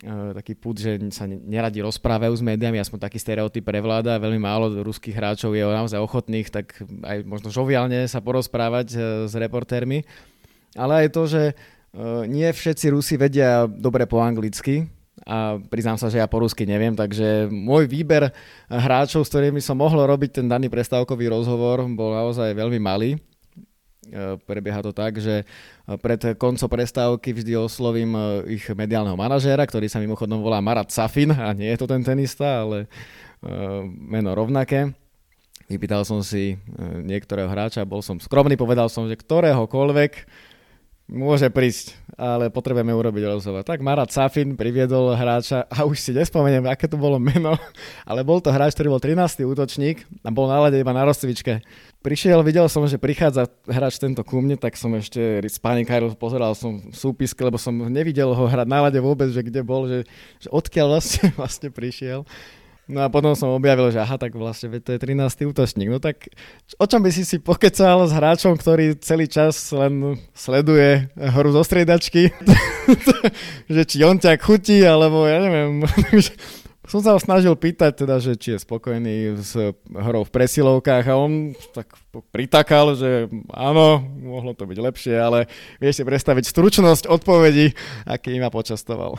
e, 0.03 0.09
taký 0.35 0.51
put, 0.59 0.75
že 0.75 0.99
sa 1.15 1.23
neradi 1.31 1.79
rozprávajú 1.79 2.35
s 2.35 2.43
médiami, 2.43 2.75
aspoň 2.75 3.07
taký 3.07 3.23
stereotyp 3.23 3.63
prevláda, 3.63 4.19
veľmi 4.19 4.43
málo 4.43 4.67
ruských 4.83 5.15
hráčov 5.15 5.55
je 5.55 5.63
naozaj 5.63 6.03
ochotných 6.03 6.51
tak 6.51 6.75
aj 7.07 7.23
možno 7.23 7.55
žoviálne 7.55 8.03
sa 8.11 8.19
porozprávať 8.19 8.87
e, 8.91 8.97
s 9.31 9.33
reportérmi, 9.39 10.03
ale 10.75 11.07
aj 11.07 11.15
to, 11.15 11.23
že 11.31 11.43
nie 12.27 12.43
všetci 12.51 12.91
Rusi 12.91 13.15
vedia 13.15 13.71
dobre 13.71 14.03
po 14.03 14.19
anglicky, 14.19 14.91
a 15.23 15.55
priznám 15.71 15.95
sa, 15.95 16.11
že 16.11 16.19
ja 16.19 16.27
po 16.27 16.43
rusky 16.43 16.67
neviem, 16.67 16.91
takže 16.91 17.47
môj 17.47 17.87
výber 17.87 18.35
hráčov, 18.67 19.23
s 19.23 19.31
ktorými 19.31 19.63
som 19.63 19.79
mohol 19.79 20.03
robiť 20.03 20.43
ten 20.43 20.45
daný 20.51 20.67
prestávkový 20.67 21.31
rozhovor, 21.31 21.87
bol 21.95 22.11
naozaj 22.11 22.51
veľmi 22.51 22.79
malý. 22.83 23.15
E, 23.15 24.35
prebieha 24.43 24.83
to 24.83 24.91
tak, 24.91 25.15
že 25.17 25.47
pred 26.03 26.35
koncom 26.35 26.67
prestávky 26.67 27.31
vždy 27.31 27.55
oslovím 27.55 28.11
e, 28.11 28.59
ich 28.59 28.65
mediálneho 28.67 29.15
manažéra, 29.15 29.63
ktorý 29.63 29.87
sa 29.87 30.03
mimochodom 30.03 30.43
volá 30.43 30.59
Marat 30.59 30.91
Safin 30.91 31.31
a 31.31 31.55
nie 31.55 31.71
je 31.71 31.79
to 31.79 31.87
ten 31.87 32.03
tenista, 32.03 32.67
ale 32.67 32.85
e, 32.85 32.87
meno 33.87 34.35
rovnaké. 34.35 34.91
Vypýtal 35.65 36.05
som 36.05 36.21
si 36.21 36.61
niektorého 37.01 37.49
hráča, 37.49 37.89
bol 37.89 37.97
som 38.05 38.21
skromný, 38.21 38.53
povedal 38.53 38.85
som, 38.85 39.09
že 39.09 39.17
ktoréhokoľvek 39.17 40.13
Môže 41.05 41.53
prísť, 41.53 41.93
ale 42.17 42.49
potrebujeme 42.49 42.89
urobiť 42.89 43.29
rozhovor. 43.29 43.61
Tak 43.61 43.77
Marat 43.77 44.09
Safin 44.09 44.57
priviedol 44.57 45.13
hráča, 45.13 45.69
a 45.69 45.85
už 45.85 46.01
si 46.01 46.09
nespomeniem, 46.09 46.65
aké 46.65 46.89
to 46.89 46.97
bolo 46.97 47.21
meno, 47.21 47.53
ale 48.09 48.25
bol 48.25 48.41
to 48.41 48.49
hráč, 48.49 48.73
ktorý 48.73 48.97
bol 48.97 48.97
13. 48.97 49.45
útočník 49.45 50.01
a 50.25 50.33
bol 50.33 50.49
na 50.49 50.65
lade 50.65 50.81
iba 50.81 50.89
na 50.97 51.05
rozcvičke. 51.05 51.61
Prišiel, 52.01 52.41
videl 52.41 52.65
som, 52.73 52.89
že 52.89 52.97
prichádza 52.97 53.45
hráč 53.69 54.01
tento 54.01 54.25
ku 54.25 54.41
mne, 54.41 54.57
tak 54.57 54.81
som 54.81 54.89
ešte 54.97 55.45
s 55.45 55.61
pani 55.61 55.85
Kajru 55.85 56.17
pozeral 56.17 56.57
som 56.57 56.81
súpisky, 56.89 57.45
lebo 57.45 57.61
som 57.61 57.77
nevidel 57.85 58.33
ho 58.33 58.49
hrať 58.49 58.65
na 58.65 58.89
lade 58.89 58.97
vôbec, 58.97 59.29
že 59.29 59.45
kde 59.45 59.61
bol, 59.61 59.85
že, 59.85 60.09
že 60.41 60.49
odkiaľ 60.49 60.97
vlastne, 60.97 61.29
vlastne 61.37 61.69
prišiel. 61.69 62.25
No 62.85 63.01
a 63.01 63.09
potom 63.09 63.33
som 63.33 63.49
objavil, 63.49 63.89
že 63.89 63.97
aha, 63.97 64.21
tak 64.21 64.37
vlastne 64.37 64.77
to 64.77 64.93
je 64.93 65.01
13. 65.01 65.49
útočník. 65.49 65.89
No 65.89 65.97
tak 65.97 66.29
o 66.77 66.85
čom 66.85 67.01
by 67.01 67.09
si 67.09 67.25
si 67.25 67.41
pokecal 67.41 68.05
s 68.05 68.13
hráčom, 68.13 68.53
ktorý 68.53 68.93
celý 69.01 69.25
čas 69.25 69.57
len 69.73 70.21
sleduje 70.37 71.09
hru 71.17 71.49
zo 71.49 71.65
striedačky? 71.65 72.29
že 73.73 73.81
či 73.89 74.05
on 74.05 74.21
ťa 74.21 74.37
chutí, 74.37 74.85
alebo 74.85 75.25
ja 75.25 75.41
neviem. 75.41 75.81
som 76.85 77.01
sa 77.01 77.17
ho 77.17 77.19
snažil 77.19 77.57
pýtať, 77.57 78.05
teda, 78.05 78.21
že 78.21 78.37
či 78.37 78.53
je 78.53 78.61
spokojný 78.61 79.41
s 79.41 79.57
hrou 79.89 80.21
v 80.21 80.33
presilovkách 80.33 81.05
a 81.09 81.17
on 81.17 81.57
tak 81.73 81.89
pritakal, 82.29 82.93
že 82.93 83.25
áno, 83.49 84.05
mohlo 84.21 84.53
to 84.53 84.69
byť 84.69 84.77
lepšie, 84.77 85.15
ale 85.17 85.49
vieš 85.81 86.01
si 86.01 86.03
predstaviť 86.05 86.45
stručnosť 86.45 87.09
odpovedí, 87.09 87.73
aký 88.05 88.37
ma 88.37 88.53
počastoval. 88.53 89.17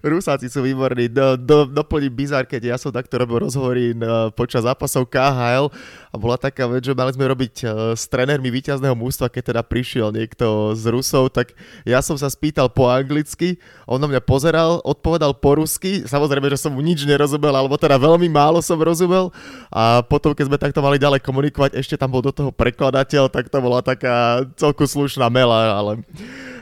Rusáci 0.00 0.48
sú 0.48 0.64
výborní. 0.64 1.12
Do, 1.12 1.36
do, 1.36 1.58
doplním 1.68 2.14
bizar, 2.14 2.48
keď 2.48 2.74
ja 2.74 2.76
som 2.80 2.88
takto 2.90 3.20
robil 3.20 3.44
rozhovory 3.44 3.92
počas 4.32 4.64
zápasov 4.64 5.08
KHL 5.08 5.68
a 6.10 6.16
bola 6.18 6.34
taká 6.40 6.66
vec, 6.66 6.82
že 6.82 6.96
mali 6.96 7.14
sme 7.14 7.30
robiť 7.30 7.54
e, 7.62 7.64
s 7.94 8.10
trénermi 8.10 8.50
víťazného 8.50 8.98
mústva, 8.98 9.30
keď 9.30 9.54
teda 9.54 9.62
prišiel 9.62 10.10
niekto 10.10 10.74
z 10.74 10.84
Rusov, 10.90 11.30
tak 11.30 11.54
ja 11.86 12.02
som 12.02 12.18
sa 12.18 12.26
spýtal 12.26 12.66
po 12.66 12.90
anglicky, 12.90 13.62
on 13.86 14.02
na 14.02 14.10
mňa 14.10 14.22
pozeral, 14.24 14.82
odpovedal 14.82 15.38
po 15.38 15.62
rusky, 15.62 16.02
samozrejme, 16.02 16.50
že 16.50 16.58
som 16.58 16.74
mu 16.74 16.82
nič 16.82 17.06
nerozumel, 17.06 17.54
alebo 17.54 17.78
teda 17.78 17.94
veľmi 17.94 18.26
málo 18.26 18.58
som 18.58 18.80
rozumel 18.80 19.30
a 19.70 20.02
potom, 20.02 20.34
keď 20.34 20.44
sme 20.50 20.58
takto 20.58 20.82
mali 20.82 20.98
ďalej 20.98 21.22
komunikovať, 21.22 21.78
ešte 21.78 21.94
tam 21.94 22.10
bol 22.10 22.26
do 22.26 22.34
toho 22.34 22.50
prekladateľ, 22.50 23.30
tak 23.30 23.46
to 23.46 23.58
bola 23.62 23.78
taká 23.78 24.42
celku 24.58 24.90
slušná 24.90 25.30
mela, 25.30 25.78
ale 25.78 26.02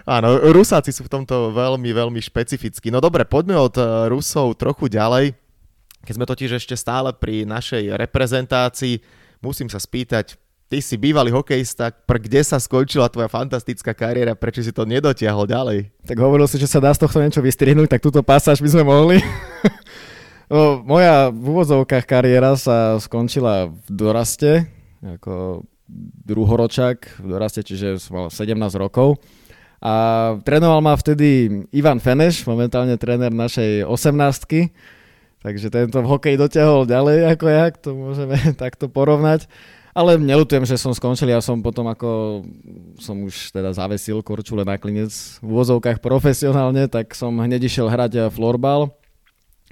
Áno, 0.08 0.40
Rusáci 0.40 0.88
sú 0.88 1.04
v 1.04 1.12
tomto 1.20 1.52
veľmi, 1.52 1.92
veľmi 1.92 2.16
špecifickí. 2.16 2.88
No 2.88 2.96
dobre, 2.96 3.28
poďme 3.28 3.60
od 3.60 3.76
eh, 3.76 4.08
Rusov 4.08 4.56
trochu 4.56 4.88
ďalej. 4.88 5.36
Keď 6.00 6.14
sme 6.16 6.24
totiž 6.24 6.56
ešte 6.56 6.72
stále 6.80 7.12
pri 7.12 7.44
našej 7.44 7.92
reprezentácii, 7.92 9.04
musím 9.44 9.68
sa 9.68 9.76
spýtať, 9.76 10.40
ty 10.72 10.80
si 10.80 10.96
bývalý 10.96 11.28
hokejista, 11.28 11.92
pr 11.92 12.24
kde 12.24 12.40
sa 12.40 12.56
skončila 12.56 13.12
tvoja 13.12 13.28
fantastická 13.28 13.92
kariéra, 13.92 14.32
prečo 14.32 14.64
si 14.64 14.72
to 14.72 14.88
nedotiahol 14.88 15.44
ďalej? 15.44 15.92
Tak 16.08 16.16
hovoril 16.16 16.48
si, 16.48 16.56
že 16.56 16.72
sa 16.72 16.80
dá 16.80 16.88
z 16.96 17.04
tohto 17.04 17.20
niečo 17.20 17.44
vystrihnúť, 17.44 17.92
tak 17.92 18.00
túto 18.00 18.24
pasáž 18.24 18.64
by 18.64 18.68
sme 18.72 18.88
mohli. 18.88 19.20
no, 20.52 20.80
moja 20.88 21.28
v 21.28 21.44
úvodzovkách 21.52 22.08
kariéra 22.08 22.56
sa 22.56 22.96
skončila 22.96 23.68
v 23.68 23.88
doraste, 23.92 24.72
ako 25.04 25.68
druhoročak 26.24 27.20
v 27.20 27.26
doraste, 27.28 27.60
čiže 27.60 28.00
som 28.00 28.24
mal 28.24 28.26
17 28.32 28.56
rokov. 28.80 29.20
A 29.78 29.92
trénoval 30.42 30.82
ma 30.82 30.94
vtedy 30.99 31.62
Ivan 31.70 32.02
Feneš, 32.02 32.42
momentálne 32.47 32.99
tréner 32.99 33.30
našej 33.30 33.87
18 33.87 34.75
takže 35.42 35.70
tento 35.70 35.99
v 36.02 36.11
hokeji 36.11 36.37
dotiahol 36.38 36.85
ďalej 36.85 37.18
ako 37.37 37.44
ja, 37.47 37.64
to 37.70 37.90
môžeme 37.94 38.37
takto 38.62 38.90
porovnať. 38.90 39.47
Ale 39.97 40.14
nelutujem, 40.14 40.62
že 40.62 40.78
som 40.78 40.94
skončil, 40.94 41.26
ja 41.26 41.42
som 41.42 41.58
potom 41.58 41.90
ako 41.90 42.42
som 43.02 43.18
už 43.26 43.50
teda 43.50 43.75
zavesil 43.75 44.23
korčule 44.23 44.62
na 44.62 44.78
klinec 44.78 45.11
v 45.42 45.47
úvozovkách 45.50 45.99
profesionálne, 45.99 46.87
tak 46.87 47.18
som 47.18 47.35
hneď 47.35 47.66
išiel 47.66 47.90
hrať 47.90 48.30
florbal. 48.30 48.94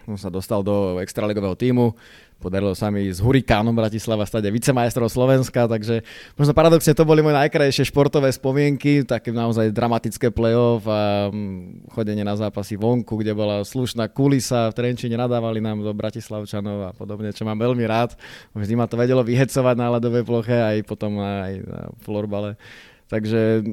Som 0.02 0.18
sa 0.18 0.26
dostal 0.26 0.66
do 0.66 0.98
extraligového 0.98 1.54
týmu, 1.54 1.94
Podarilo 2.36 2.76
sa 2.76 2.92
mi 2.92 3.08
s 3.08 3.16
Hurikánom 3.16 3.72
Bratislava 3.72 4.28
stať 4.28 4.52
aj 4.52 4.54
vicemajstrov 4.60 5.08
Slovenska, 5.08 5.64
takže 5.64 6.04
možno 6.36 6.52
paradoxne 6.52 6.92
to 6.92 7.08
boli 7.08 7.24
moje 7.24 7.32
najkrajšie 7.32 7.88
športové 7.88 8.28
spomienky, 8.28 9.08
také 9.08 9.32
naozaj 9.32 9.72
dramatické 9.72 10.28
play-off 10.28 10.84
a 10.84 11.32
mm, 11.32 11.88
chodenie 11.96 12.20
na 12.20 12.36
zápasy 12.36 12.76
vonku, 12.76 13.16
kde 13.16 13.32
bola 13.32 13.64
slušná 13.64 14.12
kulisa, 14.12 14.68
v 14.68 14.76
Trenčine 14.76 15.16
nadávali 15.16 15.64
nám 15.64 15.80
do 15.80 15.88
Bratislavčanov 15.96 16.78
a 16.84 16.90
podobne, 16.92 17.32
čo 17.32 17.48
mám 17.48 17.56
veľmi 17.56 17.88
rád. 17.88 18.12
Vždy 18.52 18.74
ma 18.76 18.84
to 18.84 19.00
vedelo 19.00 19.24
vyhecovať 19.24 19.74
na 19.80 19.96
ľadovej 19.96 20.28
ploche 20.28 20.60
aj 20.60 20.76
potom 20.84 21.16
aj 21.16 21.52
na 21.64 21.80
florbale. 22.04 22.60
Takže 23.08 23.64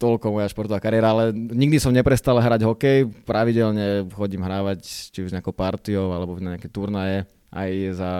toľko 0.00 0.40
moja 0.40 0.48
športová 0.48 0.80
kariéra, 0.80 1.12
ale 1.12 1.24
nikdy 1.32 1.76
som 1.76 1.92
neprestal 1.92 2.40
hrať 2.40 2.64
hokej, 2.64 2.98
pravidelne 3.28 4.08
chodím 4.12 4.44
hrávať 4.44 5.12
či 5.12 5.20
už 5.20 5.32
nejakou 5.36 5.52
partiou 5.52 6.12
alebo 6.16 6.36
na 6.40 6.56
nejaké 6.56 6.68
turnaje 6.72 7.28
aj 7.50 7.70
za, 7.94 8.12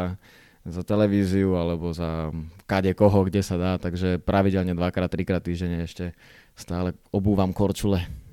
za 0.66 0.82
televíziu 0.82 1.54
alebo 1.54 1.94
za 1.94 2.34
kade 2.66 2.90
koho, 2.98 3.26
kde 3.26 3.42
sa 3.42 3.54
dá, 3.54 3.72
takže 3.78 4.18
pravidelne 4.18 4.74
dvakrát, 4.74 5.10
trikrát 5.10 5.42
týždenne 5.42 5.86
ešte 5.86 6.14
stále 6.58 6.96
obúvam 7.14 7.54
korčule. 7.54 8.26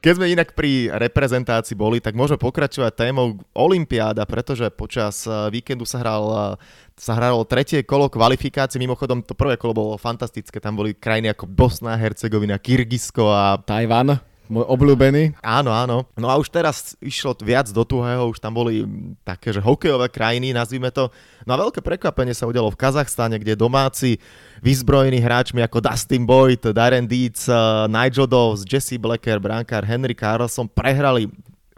Keď 0.00 0.16
sme 0.16 0.32
inak 0.32 0.56
pri 0.56 0.88
reprezentácii 0.88 1.76
boli, 1.76 2.00
tak 2.00 2.16
môžeme 2.16 2.40
pokračovať 2.40 2.96
témou 2.96 3.36
Olympiáda, 3.52 4.24
pretože 4.24 4.72
počas 4.72 5.28
eh, 5.28 5.52
víkendu 5.52 5.84
sa 5.84 6.00
hral 6.00 6.24
eh, 6.24 6.80
sa 6.96 7.16
hralo 7.16 7.44
tretie 7.44 7.84
kolo 7.84 8.08
kvalifikácie, 8.08 8.80
mimochodom 8.80 9.20
to 9.20 9.36
prvé 9.36 9.60
kolo 9.60 9.72
bolo 9.76 10.00
fantastické, 10.00 10.56
tam 10.56 10.76
boli 10.80 10.96
krajiny 10.96 11.32
ako 11.32 11.48
Bosna, 11.48 12.00
Hercegovina, 12.00 12.56
Kyrgyzsko 12.56 13.24
a 13.28 13.60
Tajvan 13.60 14.20
môj 14.50 14.66
obľúbený. 14.66 15.38
Áno, 15.38 15.70
áno. 15.70 16.10
No 16.18 16.26
a 16.26 16.34
už 16.34 16.50
teraz 16.50 16.98
išlo 16.98 17.38
viac 17.38 17.70
do 17.70 17.86
tuhého, 17.86 18.26
už 18.26 18.42
tam 18.42 18.58
boli 18.58 18.82
také, 19.22 19.54
že 19.54 19.62
hokejové 19.62 20.10
krajiny, 20.10 20.50
nazvime 20.50 20.90
to. 20.90 21.08
No 21.46 21.54
a 21.54 21.62
veľké 21.62 21.78
prekvapenie 21.78 22.34
sa 22.34 22.50
udialo 22.50 22.74
v 22.74 22.80
Kazachstane, 22.82 23.38
kde 23.38 23.54
domáci 23.54 24.18
vyzbrojení 24.58 25.22
hráčmi 25.22 25.62
ako 25.62 25.78
Dustin 25.78 26.26
Boyd, 26.26 26.66
Darren 26.74 27.06
Dietz, 27.06 27.46
eh, 27.46 27.56
Nigel 27.86 28.26
Dawes, 28.26 28.66
Jesse 28.66 28.98
Blacker, 28.98 29.38
brankár 29.38 29.86
Henry 29.86 30.18
Carlson 30.18 30.66
prehrali 30.66 31.30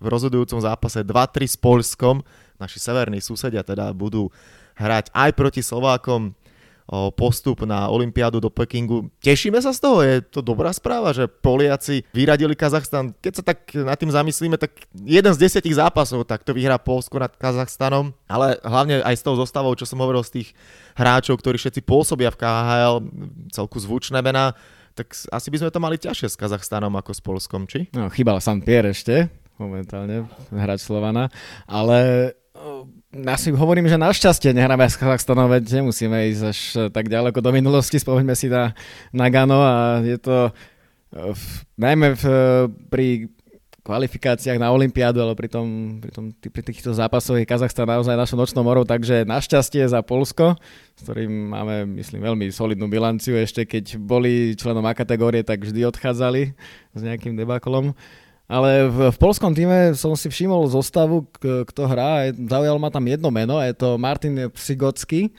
v 0.02 0.06
rozhodujúcom 0.10 0.58
zápase 0.58 1.04
2-3 1.06 1.46
s 1.46 1.54
Polskom. 1.54 2.24
Naši 2.58 2.82
severní 2.82 3.22
susedia 3.22 3.62
teda 3.62 3.94
budú 3.94 4.32
hrať 4.74 5.12
aj 5.14 5.30
proti 5.36 5.62
Slovákom 5.62 6.34
postup 7.16 7.64
na 7.64 7.88
Olympiádu 7.88 8.36
do 8.36 8.52
Pekingu. 8.52 9.08
Tešíme 9.24 9.56
sa 9.64 9.72
z 9.72 9.80
toho, 9.80 10.04
je 10.04 10.20
to 10.20 10.44
dobrá 10.44 10.68
správa, 10.76 11.16
že 11.16 11.24
Poliaci 11.24 12.04
vyradili 12.12 12.52
Kazachstan. 12.52 13.16
Keď 13.16 13.32
sa 13.32 13.42
tak 13.42 13.72
nad 13.72 13.96
tým 13.96 14.12
zamyslíme, 14.12 14.60
tak 14.60 14.84
jeden 14.92 15.32
z 15.32 15.40
desiatich 15.40 15.72
zápasov 15.76 16.28
tak 16.28 16.44
to 16.44 16.52
vyhrá 16.52 16.76
Polsko 16.76 17.16
nad 17.16 17.32
Kazachstanom, 17.32 18.12
ale 18.28 18.60
hlavne 18.60 19.00
aj 19.00 19.16
s 19.16 19.24
tou 19.24 19.32
zostavou, 19.32 19.72
čo 19.72 19.88
som 19.88 20.04
hovoril 20.04 20.20
z 20.20 20.42
tých 20.42 20.48
hráčov, 20.92 21.40
ktorí 21.40 21.56
všetci 21.56 21.80
pôsobia 21.80 22.28
v 22.28 22.40
KHL, 22.44 22.96
celku 23.48 23.80
zvučné 23.80 24.20
mená, 24.20 24.52
tak 24.92 25.16
asi 25.16 25.48
by 25.48 25.56
sme 25.64 25.72
to 25.72 25.80
mali 25.80 25.96
ťažšie 25.96 26.28
s 26.28 26.36
Kazachstanom 26.36 26.92
ako 26.92 27.16
s 27.16 27.20
Polskom, 27.24 27.64
či? 27.64 27.88
No, 27.96 28.12
chýbal 28.12 28.36
San 28.44 28.60
Pierre 28.60 28.92
ešte, 28.92 29.32
momentálne, 29.56 30.28
hráč 30.52 30.84
Slovana, 30.84 31.32
ale 31.64 32.32
ja 33.12 33.36
si 33.36 33.52
hovorím, 33.52 33.84
že 33.92 34.00
našťastie 34.00 34.56
nehráme 34.56 34.88
s 34.88 34.96
Kazachstanom, 34.96 35.44
veď 35.52 35.84
nemusíme 35.84 36.32
ísť 36.32 36.42
až 36.48 36.58
tak 36.88 37.12
ďaleko 37.12 37.44
do 37.44 37.52
minulosti, 37.52 38.00
spomeňme 38.00 38.32
si 38.32 38.48
na 38.48 38.72
Nagano 39.12 39.60
a 39.60 40.00
je 40.00 40.16
to 40.16 40.48
v, 41.12 41.44
najmä 41.76 42.16
v, 42.16 42.24
pri 42.88 43.06
kvalifikáciách 43.84 44.56
na 44.56 44.72
Olympiádu, 44.72 45.20
ale 45.20 45.36
pri, 45.36 45.50
tom, 45.50 45.98
pri, 46.00 46.12
tom, 46.14 46.24
pri 46.32 46.62
týchto 46.64 46.94
zápasoch 46.96 47.36
je 47.36 47.44
Kazachstan 47.44 47.84
naozaj 47.84 48.16
našou 48.16 48.38
nočnou 48.40 48.64
morou, 48.64 48.88
takže 48.88 49.28
našťastie 49.28 49.84
za 49.90 50.00
Polsko, 50.00 50.56
s 50.96 51.00
ktorým 51.04 51.52
máme, 51.52 51.84
myslím, 52.00 52.24
veľmi 52.24 52.48
solidnú 52.48 52.88
bilanciu, 52.88 53.36
ešte 53.36 53.68
keď 53.68 54.00
boli 54.00 54.56
členom 54.56 54.86
A 54.88 54.96
kategórie, 54.96 55.44
tak 55.44 55.66
vždy 55.66 55.84
odchádzali 55.84 56.54
s 56.96 57.00
nejakým 57.02 57.36
debakolom. 57.36 57.92
Ale 58.52 58.84
v, 58.92 59.08
v 59.08 59.16
polskom 59.16 59.56
týme 59.56 59.96
som 59.96 60.12
si 60.12 60.28
všimol 60.28 60.68
zostavu, 60.68 61.24
k, 61.40 61.64
kto 61.64 61.88
hrá. 61.88 62.28
Zaujalo 62.36 62.76
ma 62.76 62.92
tam 62.92 63.08
jedno 63.08 63.32
meno, 63.32 63.56
je 63.64 63.72
to 63.72 63.96
Martin 63.96 64.52
Psigocký. 64.52 65.32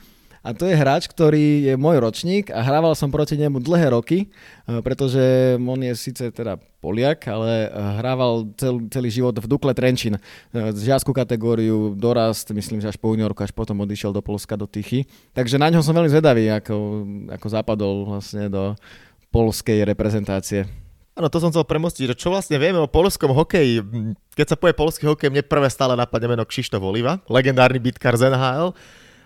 A 0.43 0.51
to 0.51 0.67
je 0.67 0.75
hráč, 0.75 1.07
ktorý 1.07 1.71
je 1.71 1.73
môj 1.79 2.03
ročník 2.03 2.51
a 2.51 2.59
hrával 2.59 2.99
som 2.99 3.07
proti 3.07 3.39
nemu 3.39 3.63
dlhé 3.63 3.95
roky, 3.95 4.27
e, 4.27 4.81
pretože 4.83 5.55
on 5.55 5.79
je 5.79 5.95
síce 5.95 6.19
teda 6.35 6.59
Poliak, 6.83 7.31
ale 7.31 7.71
hrával 7.71 8.51
cel, 8.59 8.83
celý 8.91 9.07
život 9.07 9.39
v 9.39 9.47
Dukle 9.47 9.71
Trenčín. 9.71 10.19
E, 10.19 10.75
žiackú 10.75 11.15
kategóriu, 11.15 11.95
dorast, 11.95 12.51
myslím, 12.51 12.83
že 12.83 12.91
až 12.91 12.99
po 12.99 13.15
juniorku, 13.15 13.39
až 13.39 13.55
potom 13.55 13.87
odišiel 13.87 14.11
do 14.11 14.19
Polska, 14.19 14.59
do 14.59 14.67
Tichy. 14.67 15.07
Takže 15.31 15.55
na 15.55 15.71
ňo 15.71 15.79
som 15.79 15.95
veľmi 15.95 16.11
zvedavý, 16.11 16.51
ako, 16.51 16.75
ako 17.31 17.47
zapadol 17.47 17.95
vlastne 18.11 18.51
do 18.51 18.75
polskej 19.31 19.87
reprezentácie. 19.87 20.82
Áno, 21.13 21.29
to 21.29 21.37
som 21.37 21.53
chcel 21.53 21.61
premostiť, 21.61 22.09
že 22.09 22.17
čo 22.17 22.33
vlastne 22.33 22.57
vieme 22.57 22.81
o 22.81 22.89
polskom 22.89 23.29
hokeji. 23.37 23.85
Keď 24.33 24.47
sa 24.49 24.57
povie 24.57 24.73
polský 24.73 25.05
hokej, 25.05 25.29
mne 25.29 25.45
prvé 25.45 25.69
stále 25.69 25.93
napadne 25.93 26.33
meno 26.33 26.41
Kšištof 26.41 26.81
Oliva, 26.81 27.21
legendárny 27.29 27.77
bitkár 27.77 28.17
z 28.17 28.33
NHL. 28.33 28.73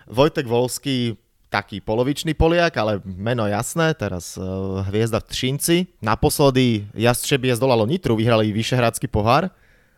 Vojtek 0.04 0.44
Volský, 0.44 1.16
taký 1.48 1.80
polovičný 1.80 2.36
Poliak, 2.36 2.76
ale 2.76 3.00
meno 3.04 3.48
jasné, 3.48 3.96
teraz 3.96 4.36
uh, 4.36 4.84
hviezda 4.84 5.20
v 5.24 5.28
Třinci. 5.32 5.76
Naposledy 6.04 6.84
Jastřebie 6.92 7.56
zdolalo 7.56 7.88
Nitru, 7.88 8.20
vyhrali 8.20 8.52
Vyšehradský 8.52 9.08
pohár. 9.08 9.48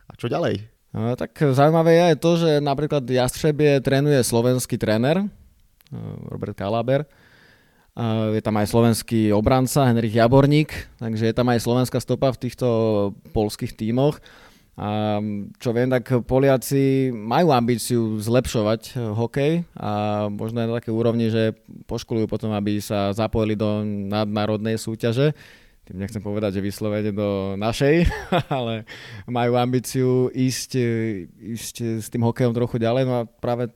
A 0.07 0.13
čo 0.15 0.31
ďalej? 0.31 0.63
No, 0.91 1.15
tak 1.15 1.35
zaujímavé 1.39 2.15
je 2.15 2.19
to, 2.19 2.31
že 2.39 2.51
napríklad 2.59 3.07
Jastřebie 3.07 3.79
trénuje 3.79 4.19
slovenský 4.27 4.75
tréner, 4.79 5.23
Robert 6.27 6.55
Kalaber, 6.55 7.07
je 8.35 8.43
tam 8.43 8.57
aj 8.57 8.71
slovenský 8.71 9.35
obranca 9.35 9.91
Henrik 9.91 10.15
Jaborník, 10.15 10.71
takže 11.03 11.29
je 11.31 11.35
tam 11.35 11.51
aj 11.51 11.61
slovenská 11.61 11.99
stopa 11.99 12.31
v 12.31 12.41
týchto 12.49 12.69
polských 13.35 13.75
tímoch. 13.75 14.23
A 14.81 15.21
čo 15.61 15.77
viem, 15.77 15.93
tak 15.93 16.25
Poliaci 16.25 17.13
majú 17.13 17.53
ambíciu 17.53 18.17
zlepšovať 18.17 18.97
hokej 19.13 19.69
a 19.77 20.25
možno 20.33 20.65
aj 20.65 20.69
na 20.73 20.77
také 20.81 20.89
úrovni, 20.89 21.29
že 21.29 21.53
poškolujú 21.85 22.25
potom, 22.25 22.49
aby 22.57 22.81
sa 22.81 23.13
zapojili 23.13 23.61
do 23.61 23.85
nadnárodnej 23.85 24.81
súťaže. 24.81 25.37
Tým 25.85 26.01
nechcem 26.01 26.23
povedať, 26.23 26.57
že 26.57 26.65
vyslovene 26.65 27.13
do 27.13 27.61
našej, 27.61 28.09
ale 28.57 28.89
majú 29.29 29.59
ambíciu 29.61 30.33
ísť, 30.33 30.71
ísť 31.37 32.01
s 32.01 32.09
tým 32.09 32.25
hokejom 32.25 32.57
trochu 32.57 32.81
ďalej. 32.81 33.05
No 33.05 33.15
a 33.21 33.29
práve 33.29 33.69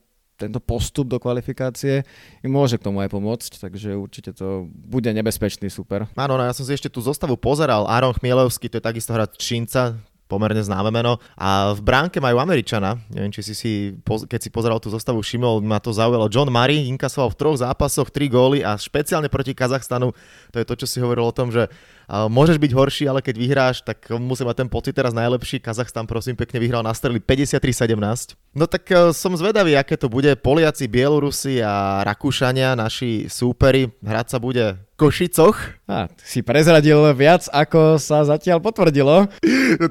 tento 0.47 0.61
postup 0.61 1.09
do 1.09 1.19
kvalifikácie 1.19 2.05
im 2.45 2.53
môže 2.53 2.77
k 2.77 2.87
tomu 2.87 3.01
aj 3.01 3.11
pomôcť, 3.11 3.59
takže 3.59 3.97
určite 3.97 4.37
to 4.37 4.69
bude 4.69 5.09
nebezpečný 5.09 5.73
super. 5.73 6.07
Áno, 6.15 6.37
no 6.37 6.45
ja 6.45 6.55
som 6.55 6.69
si 6.69 6.73
ešte 6.77 6.93
tú 6.93 7.01
zostavu 7.01 7.35
pozeral. 7.41 7.89
Aaron 7.89 8.15
Chmielovský, 8.15 8.69
to 8.69 8.79
je 8.79 8.85
takisto 8.85 9.17
hrať 9.17 9.41
Čínca, 9.41 9.99
pomerne 10.27 10.61
známe 10.65 10.89
meno. 10.89 11.21
A 11.37 11.73
v 11.77 11.81
bránke 11.85 12.19
majú 12.19 12.41
Američana, 12.41 12.97
neviem, 13.13 13.31
či 13.31 13.43
si 13.45 13.55
si, 13.55 13.73
keď 14.05 14.41
si 14.41 14.51
pozeral 14.51 14.81
tú 14.81 14.89
zostavu, 14.89 15.21
všimol, 15.21 15.61
ma 15.61 15.79
to 15.79 15.93
zaujalo. 15.93 16.33
John 16.33 16.49
Murray 16.49 16.89
inkasoval 16.91 17.33
v 17.33 17.39
troch 17.39 17.57
zápasoch 17.61 18.09
tri 18.09 18.33
góly 18.33 18.65
a 18.65 18.75
špeciálne 18.75 19.29
proti 19.29 19.53
Kazachstanu, 19.53 20.17
to 20.51 20.57
je 20.61 20.67
to, 20.67 20.75
čo 20.85 20.87
si 20.89 20.99
hovoril 20.99 21.29
o 21.29 21.37
tom, 21.37 21.53
že 21.53 21.69
môžeš 22.09 22.61
byť 22.61 22.73
horší, 22.77 23.05
ale 23.09 23.25
keď 23.25 23.35
vyhráš, 23.37 23.77
tak 23.81 24.13
musí 24.21 24.45
mať 24.45 24.65
ten 24.65 24.69
pocit 24.69 24.93
teraz 24.93 25.17
najlepší. 25.17 25.61
Kazachstan 25.61 26.05
prosím 26.05 26.37
pekne 26.37 26.61
vyhral 26.61 26.85
na 26.85 26.93
strely 26.93 27.21
53-17. 27.21 28.37
No 28.53 28.69
tak 28.69 28.85
e, 28.93 29.11
som 29.17 29.33
zvedavý, 29.33 29.75
aké 29.75 29.97
to 29.97 30.13
bude. 30.13 30.29
Poliaci, 30.45 30.85
Bielorusi 30.85 31.65
a 31.65 32.05
Rakúšania, 32.05 32.77
naši 32.77 33.27
súperi. 33.27 33.89
Hrať 34.05 34.27
sa 34.37 34.39
bude 34.39 34.77
Košicoch. 34.95 35.59
A, 35.91 36.07
si 36.23 36.41
prezradil 36.41 37.03
viac, 37.19 37.51
ako 37.51 37.99
sa 37.99 38.23
zatiaľ 38.23 38.63
potvrdilo. 38.63 39.27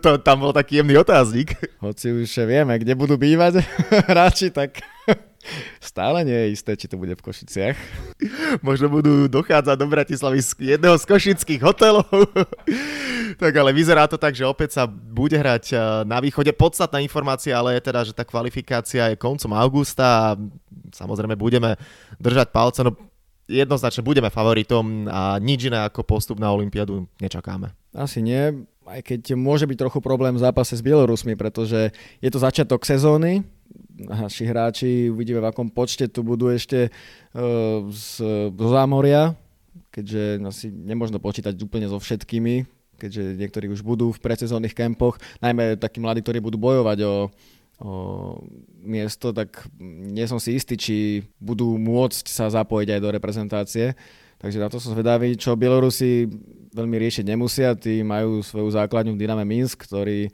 to, 0.03 0.09
tam 0.23 0.47
bol 0.47 0.55
taký 0.55 0.79
jemný 0.79 0.99
otáznik. 0.99 1.59
Hoci 1.83 2.23
už 2.23 2.47
vieme, 2.47 2.79
kde 2.79 2.95
budú 2.95 3.19
bývať 3.19 3.67
hráči, 4.11 4.49
tak 4.49 4.79
Stále 5.83 6.23
nie 6.23 6.39
je 6.47 6.53
isté, 6.55 6.71
či 6.79 6.87
to 6.87 6.95
bude 6.95 7.11
v 7.11 7.19
Košiciach. 7.19 7.75
Možno 8.63 8.87
budú 8.87 9.27
dochádzať 9.27 9.75
do 9.75 9.87
Bratislavy 9.91 10.39
z 10.39 10.79
jedného 10.79 10.95
z 10.95 11.03
košických 11.03 11.61
hotelov. 11.61 12.07
tak 13.41 13.51
ale 13.51 13.75
vyzerá 13.75 14.07
to 14.07 14.15
tak, 14.15 14.31
že 14.31 14.47
opäť 14.47 14.79
sa 14.79 14.83
bude 14.87 15.35
hrať 15.35 15.75
eh, 15.75 15.79
na 16.07 16.23
východe. 16.23 16.55
Podstatná 16.55 17.03
informácia 17.03 17.59
ale 17.59 17.75
je 17.75 17.81
teda, 17.83 18.07
že 18.07 18.15
tá 18.15 18.23
kvalifikácia 18.23 19.11
je 19.11 19.19
koncom 19.19 19.51
augusta 19.51 20.33
a 20.33 20.37
samozrejme 20.95 21.35
budeme 21.35 21.75
držať 22.23 22.47
palce. 22.55 22.79
No 22.87 22.95
jednoznačne 23.47 24.05
budeme 24.05 24.29
favoritom 24.31 25.07
a 25.09 25.37
nič 25.39 25.67
iné 25.67 25.83
ako 25.83 26.03
postup 26.03 26.37
na 26.39 26.51
Olympiádu 26.51 27.07
nečakáme. 27.19 27.75
Asi 27.93 28.23
nie, 28.23 28.65
aj 28.87 29.01
keď 29.05 29.37
môže 29.37 29.69
byť 29.69 29.77
trochu 29.77 29.99
problém 30.01 30.33
v 30.35 30.43
zápase 30.43 30.73
s 30.73 30.81
Bielorusmi, 30.81 31.37
pretože 31.37 31.93
je 32.19 32.29
to 32.31 32.39
začiatok 32.41 32.83
sezóny, 32.87 33.45
naši 33.93 34.43
hráči, 34.49 35.09
uvidíme 35.13 35.39
v 35.41 35.49
akom 35.49 35.69
počte 35.69 36.09
tu 36.09 36.25
budú 36.25 36.49
ešte 36.49 36.89
uh, 36.89 37.85
z, 37.89 38.05
zo 38.49 38.67
zámoria, 38.73 39.37
keďže 39.93 40.41
asi 40.41 40.67
nemôžno 40.73 41.21
počítať 41.21 41.53
úplne 41.61 41.85
so 41.85 42.01
všetkými, 42.01 42.65
keďže 42.97 43.37
niektorí 43.37 43.69
už 43.69 43.85
budú 43.85 44.09
v 44.09 44.21
predsezónnych 44.21 44.73
kempoch, 44.73 45.21
najmä 45.41 45.77
takí 45.77 46.01
mladí, 46.01 46.25
ktorí 46.25 46.41
budú 46.41 46.57
bojovať 46.57 46.97
o, 47.05 47.29
miesto, 48.79 49.35
tak 49.35 49.67
nie 49.79 50.23
som 50.23 50.39
si 50.39 50.55
istý, 50.55 50.79
či 50.79 50.95
budú 51.37 51.75
môcť 51.75 52.25
sa 52.31 52.47
zapojiť 52.47 52.95
aj 52.95 52.99
do 53.03 53.09
reprezentácie. 53.11 53.93
Takže 54.39 54.59
na 54.59 54.67
to 54.67 54.79
som 54.79 54.91
zvedavý, 54.91 55.39
čo 55.39 55.55
Bielorusi 55.55 56.27
veľmi 56.75 56.95
riešiť 56.99 57.23
nemusia, 57.27 57.79
tí 57.79 58.03
majú 58.03 58.43
svoju 58.43 58.75
základňu 58.75 59.15
v 59.15 59.21
Dyname 59.23 59.47
Minsk, 59.47 59.87
ktorý 59.87 60.27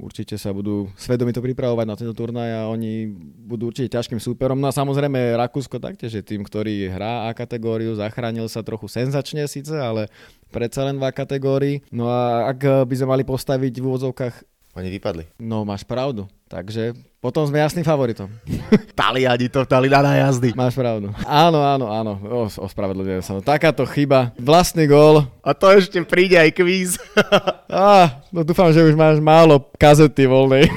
určite 0.00 0.40
sa 0.40 0.48
budú 0.54 0.88
svedomito 0.96 1.44
pripravovať 1.44 1.86
na 1.86 1.98
tento 1.98 2.14
turnaj 2.16 2.50
a 2.56 2.70
oni 2.72 3.10
budú 3.44 3.68
určite 3.68 3.92
ťažkým 3.92 4.16
súperom. 4.16 4.56
No 4.56 4.70
a 4.70 4.76
samozrejme 4.76 5.36
Rakúsko 5.36 5.76
taktiež 5.76 6.14
je 6.14 6.24
tým, 6.24 6.40
ktorý 6.40 6.88
hrá 6.88 7.28
A 7.28 7.36
kategóriu, 7.36 7.92
zachránil 7.92 8.48
sa 8.48 8.64
trochu 8.64 8.88
senzačne 8.88 9.44
síce, 9.44 9.74
ale 9.76 10.08
predsa 10.48 10.88
len 10.88 10.96
v 10.96 11.04
A 11.04 11.10
kategórii. 11.12 11.84
No 11.92 12.08
a 12.08 12.48
ak 12.48 12.88
by 12.88 12.94
sme 12.96 13.18
mali 13.18 13.24
postaviť 13.26 13.74
v 13.76 13.84
úvodzovkách 13.84 14.53
oni 14.74 14.88
vypadli. 14.90 15.24
No, 15.38 15.62
máš 15.62 15.86
pravdu. 15.86 16.26
Takže 16.50 16.98
potom 17.22 17.46
sme 17.46 17.62
jasným 17.62 17.86
favoritom. 17.86 18.28
Taliani 18.98 19.46
to 19.48 19.64
dali 19.64 19.88
na 19.88 20.02
jazdy. 20.18 20.52
Máš 20.52 20.76
pravdu. 20.76 21.14
Áno, 21.24 21.62
áno, 21.62 21.86
áno. 21.88 22.12
O, 22.20 22.46
ospravedlňujem 22.46 23.22
sa. 23.22 23.32
No, 23.34 23.40
takáto 23.40 23.86
chyba. 23.86 24.34
Vlastný 24.36 24.90
gól. 24.90 25.24
A 25.40 25.54
to 25.54 25.70
ešte 25.70 26.02
príde 26.02 26.36
aj 26.36 26.50
kvíz. 26.52 26.98
Á, 27.70 28.20
no 28.34 28.42
dúfam, 28.42 28.68
že 28.74 28.82
už 28.82 28.98
máš 28.98 29.22
málo 29.22 29.62
kazety 29.78 30.26
voľnej. 30.26 30.68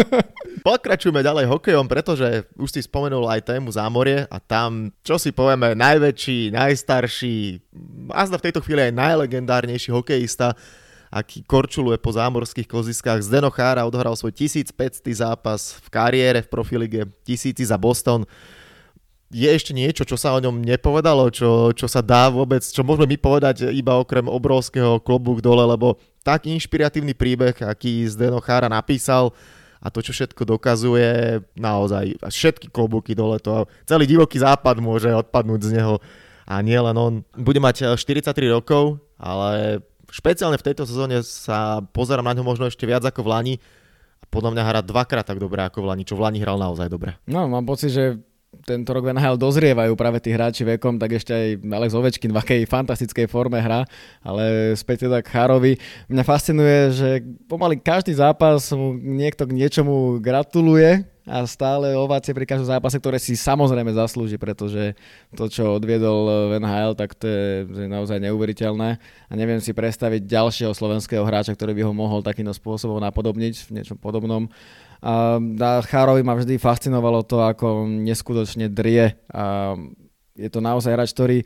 Pokračujeme 0.66 1.26
ďalej 1.26 1.50
hokejom, 1.50 1.90
pretože 1.90 2.46
už 2.54 2.70
si 2.70 2.80
spomenul 2.86 3.26
aj 3.26 3.50
tému 3.50 3.74
zámorie 3.74 4.30
a 4.30 4.38
tam, 4.38 4.94
čo 5.02 5.18
si 5.18 5.34
povieme, 5.34 5.74
najväčší, 5.74 6.54
najstarší, 6.54 7.58
a 8.14 8.22
v 8.30 8.44
tejto 8.46 8.62
chvíli 8.62 8.86
aj 8.86 8.94
najlegendárnejší 8.94 9.90
hokejista 9.90 10.54
aký 11.12 11.44
korčuluje 11.44 12.00
po 12.00 12.08
zámorských 12.16 12.64
koziskách. 12.64 13.20
Zdeno 13.20 13.52
Chára 13.52 13.84
odohral 13.84 14.16
svoj 14.16 14.32
1500. 14.32 15.04
zápas 15.12 15.76
v 15.84 15.86
kariére 15.92 16.40
v 16.40 16.48
profilige, 16.48 17.04
tisíci 17.28 17.68
za 17.68 17.76
Boston. 17.76 18.24
Je 19.28 19.44
ešte 19.44 19.76
niečo, 19.76 20.08
čo 20.08 20.16
sa 20.16 20.32
o 20.32 20.40
ňom 20.40 20.64
nepovedalo, 20.64 21.28
čo, 21.28 21.76
čo 21.76 21.84
sa 21.84 22.00
dá 22.00 22.32
vôbec, 22.32 22.64
čo 22.64 22.80
môžeme 22.80 23.12
my 23.12 23.18
povedať 23.20 23.68
iba 23.76 24.00
okrem 24.00 24.24
obrovského 24.24 25.00
klobúk 25.04 25.44
dole, 25.44 25.64
lebo 25.68 26.00
tak 26.24 26.48
inšpiratívny 26.48 27.12
príbeh, 27.12 27.60
aký 27.60 28.08
Zdeno 28.08 28.40
Chára 28.40 28.72
napísal, 28.72 29.36
a 29.82 29.90
to, 29.90 29.98
čo 29.98 30.14
všetko 30.14 30.46
dokazuje, 30.46 31.42
naozaj 31.58 32.16
všetky 32.24 32.70
klobúky 32.70 33.18
dole, 33.18 33.36
to 33.42 33.66
celý 33.84 34.06
divoký 34.08 34.40
západ 34.40 34.78
môže 34.78 35.10
odpadnúť 35.10 35.60
z 35.60 35.70
neho 35.76 35.98
a 36.46 36.60
nie 36.62 36.78
len 36.78 36.96
on. 36.96 37.14
Bude 37.34 37.58
mať 37.58 37.96
43 37.98 38.30
rokov, 38.52 39.00
ale 39.18 39.80
špeciálne 40.12 40.60
v 40.60 40.66
tejto 40.68 40.84
sezóne 40.84 41.24
sa 41.24 41.80
pozerám 41.80 42.28
na 42.28 42.36
ňo 42.36 42.44
možno 42.44 42.68
ešte 42.68 42.84
viac 42.84 43.00
ako 43.08 43.24
v 43.24 43.30
Lani 43.32 43.54
a 44.20 44.24
podľa 44.28 44.52
mňa 44.52 44.62
hrá 44.68 44.80
dvakrát 44.84 45.24
tak 45.24 45.40
dobre 45.40 45.64
ako 45.64 45.80
v 45.80 45.88
Lani, 45.88 46.04
čo 46.04 46.20
v 46.20 46.28
Lani 46.28 46.38
hral 46.44 46.60
naozaj 46.60 46.92
dobre. 46.92 47.16
No, 47.24 47.48
mám 47.48 47.64
pocit, 47.64 47.96
že 47.96 48.20
tento 48.68 48.92
rok 48.92 49.08
NHL 49.08 49.40
dozrievajú 49.40 49.96
práve 49.96 50.20
tí 50.20 50.28
hráči 50.28 50.68
vekom, 50.68 51.00
tak 51.00 51.16
ešte 51.16 51.32
aj 51.32 51.46
Alex 51.64 51.96
Ovečkin 51.96 52.36
v 52.36 52.40
akej 52.44 52.60
fantastickej 52.68 53.24
forme 53.24 53.56
hra, 53.56 53.88
ale 54.20 54.76
späť 54.76 55.08
teda 55.08 55.24
k 55.24 55.32
Chárovi. 55.32 55.72
Mňa 56.12 56.22
fascinuje, 56.22 56.78
že 56.92 57.08
pomaly 57.48 57.80
každý 57.80 58.12
zápas 58.12 58.68
mu 58.76 58.92
niekto 58.92 59.48
k 59.48 59.56
niečomu 59.56 60.20
gratuluje, 60.20 61.08
a 61.22 61.46
stále 61.46 61.94
ovácie 61.94 62.34
pri 62.34 62.42
každom 62.50 62.66
zápase, 62.66 62.98
ktoré 62.98 63.22
si 63.22 63.38
samozrejme 63.38 63.94
zaslúži, 63.94 64.42
pretože 64.42 64.98
to, 65.30 65.46
čo 65.46 65.78
odviedol 65.78 66.50
v 66.50 66.58
NHL, 66.58 66.98
tak 66.98 67.14
to 67.14 67.30
je, 67.30 67.46
je 67.70 67.86
naozaj 67.86 68.18
neuveriteľné 68.18 68.98
a 69.30 69.32
neviem 69.38 69.62
si 69.62 69.70
predstaviť 69.70 70.26
ďalšieho 70.26 70.74
slovenského 70.74 71.22
hráča, 71.22 71.54
ktorý 71.54 71.78
by 71.78 71.82
ho 71.86 71.94
mohol 71.94 72.26
takýmto 72.26 72.50
spôsobom 72.50 72.98
napodobniť 72.98 73.54
v 73.70 73.70
niečom 73.78 73.98
podobnom. 74.02 74.50
A 75.02 75.82
Chárovi 75.86 76.26
ma 76.26 76.34
vždy 76.34 76.58
fascinovalo 76.58 77.22
to, 77.22 77.42
ako 77.42 77.86
neskutočne 77.86 78.70
drie 78.70 79.14
a 79.30 79.74
je 80.34 80.48
to 80.50 80.58
naozaj 80.58 80.94
hráč, 80.94 81.10
ktorý 81.14 81.38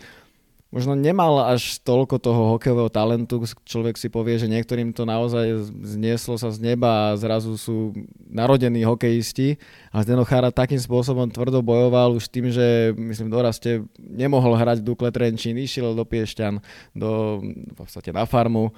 možno 0.74 0.98
nemal 0.98 1.46
až 1.46 1.78
toľko 1.86 2.18
toho 2.18 2.42
hokejového 2.56 2.90
talentu. 2.90 3.42
Človek 3.64 3.94
si 3.94 4.10
povie, 4.10 4.36
že 4.36 4.50
niektorým 4.50 4.90
to 4.90 5.06
naozaj 5.06 5.70
znieslo 5.82 6.34
sa 6.36 6.50
z 6.50 6.58
neba 6.60 7.12
a 7.12 7.18
zrazu 7.18 7.54
sú 7.54 7.94
narodení 8.26 8.82
hokejisti. 8.82 9.56
A 9.94 10.02
Zdeno 10.02 10.26
Chára 10.26 10.50
takým 10.50 10.78
spôsobom 10.78 11.30
tvrdo 11.30 11.62
bojoval 11.62 12.18
už 12.18 12.26
tým, 12.28 12.50
že 12.50 12.92
myslím 12.98 13.30
doraste 13.30 13.86
nemohol 13.96 14.58
hrať 14.58 14.82
v 14.82 14.86
Dukle 14.86 15.10
Trenčín, 15.14 15.56
išiel 15.56 15.94
do 15.94 16.02
Piešťan, 16.02 16.58
do, 16.92 17.40
v 17.46 17.74
podstate 17.74 18.10
na 18.10 18.26
farmu 18.26 18.74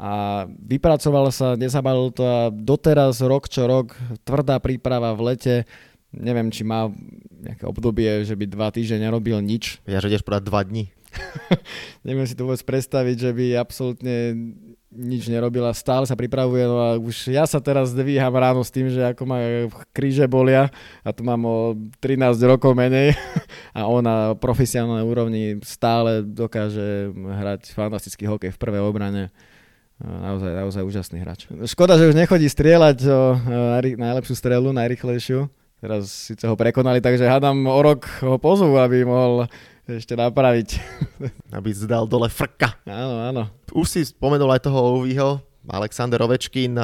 a 0.00 0.46
vypracoval 0.48 1.28
sa, 1.28 1.60
nezabalil 1.60 2.08
to 2.08 2.24
a 2.24 2.48
doteraz 2.48 3.20
rok 3.20 3.52
čo 3.52 3.68
rok, 3.68 3.92
tvrdá 4.24 4.56
príprava 4.56 5.12
v 5.12 5.34
lete, 5.34 5.56
neviem, 6.14 6.50
či 6.50 6.66
má 6.66 6.90
nejaké 7.40 7.64
obdobie, 7.64 8.26
že 8.26 8.34
by 8.36 8.44
dva 8.50 8.68
týždne 8.74 9.08
nerobil 9.08 9.38
nič. 9.40 9.80
Ja, 9.86 10.02
že 10.02 10.10
ideš 10.12 10.26
povedať 10.26 10.44
dva 10.50 10.60
dní. 10.66 10.92
Neviem 12.06 12.26
si 12.26 12.38
to 12.38 12.46
vôbec 12.46 12.62
predstaviť, 12.62 13.16
že 13.18 13.30
by 13.34 13.46
absolútne 13.58 14.16
nič 14.90 15.30
nerobila, 15.30 15.70
stále 15.70 16.02
sa 16.02 16.18
pripravuje, 16.18 16.66
no 16.66 16.82
a 16.82 16.98
už 16.98 17.30
ja 17.30 17.46
sa 17.46 17.62
teraz 17.62 17.94
dvíham 17.94 18.34
ráno 18.34 18.66
s 18.66 18.74
tým, 18.74 18.90
že 18.90 19.14
ako 19.14 19.22
ma 19.22 19.38
kríže 19.94 20.26
bolia 20.26 20.66
a 21.06 21.14
tu 21.14 21.22
mám 21.22 21.38
o 21.46 21.78
13 22.02 22.34
rokov 22.42 22.74
menej 22.74 23.14
a 23.78 23.86
on 23.86 24.02
na 24.02 24.34
profesionálnej 24.34 25.06
úrovni 25.06 25.42
stále 25.62 26.26
dokáže 26.26 27.14
hrať 27.14 27.70
fantastický 27.70 28.26
hokej 28.26 28.50
v 28.50 28.58
prvej 28.58 28.82
obrane. 28.82 29.30
Naozaj, 30.00 30.52
naozaj 30.56 30.82
úžasný 30.82 31.22
hráč. 31.22 31.44
Škoda, 31.68 32.00
že 32.00 32.08
už 32.08 32.16
nechodí 32.16 32.48
strieľať 32.48 32.98
o 33.04 33.36
najlepšiu 34.00 34.32
strelu, 34.32 34.72
najrychlejšiu. 34.72 35.59
Teraz 35.80 36.12
síce 36.12 36.44
ho 36.44 36.52
prekonali, 36.60 37.00
takže 37.00 37.24
hádam 37.24 37.64
o 37.64 37.80
rok 37.80 38.04
ho 38.20 38.36
pozvu, 38.36 38.76
aby 38.76 39.00
mohol 39.00 39.48
ešte 39.88 40.12
napraviť. 40.12 40.76
Aby 41.56 41.72
zdal 41.72 42.04
dole 42.04 42.28
frka. 42.28 42.78
Áno, 42.84 43.16
áno. 43.26 43.42
Už 43.72 43.88
si 43.88 44.00
spomenul 44.04 44.52
aj 44.52 44.68
toho 44.68 45.00
Oviho, 45.00 45.40
Alexander 45.66 46.20
Ovečkin, 46.22 46.76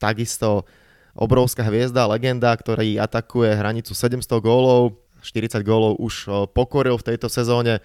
takisto 0.00 0.64
obrovská 1.12 1.62
hviezda, 1.66 2.08
legenda, 2.08 2.50
ktorý 2.56 2.98
atakuje 2.98 3.52
hranicu 3.52 3.92
700 3.92 4.24
gólov, 4.40 4.96
40 5.20 5.60
gólov 5.60 6.00
už 6.00 6.48
pokoril 6.56 6.96
v 6.96 7.06
tejto 7.14 7.28
sezóne. 7.28 7.84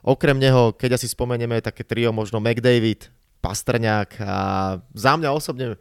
Okrem 0.00 0.40
neho, 0.40 0.72
keď 0.72 0.96
asi 0.96 1.06
spomenieme 1.06 1.60
také 1.60 1.84
trio, 1.84 2.10
možno 2.10 2.40
McDavid, 2.40 3.12
Pastrňák 3.40 4.20
a 4.20 4.36
za 4.92 5.12
mňa 5.16 5.28
osobne 5.32 5.80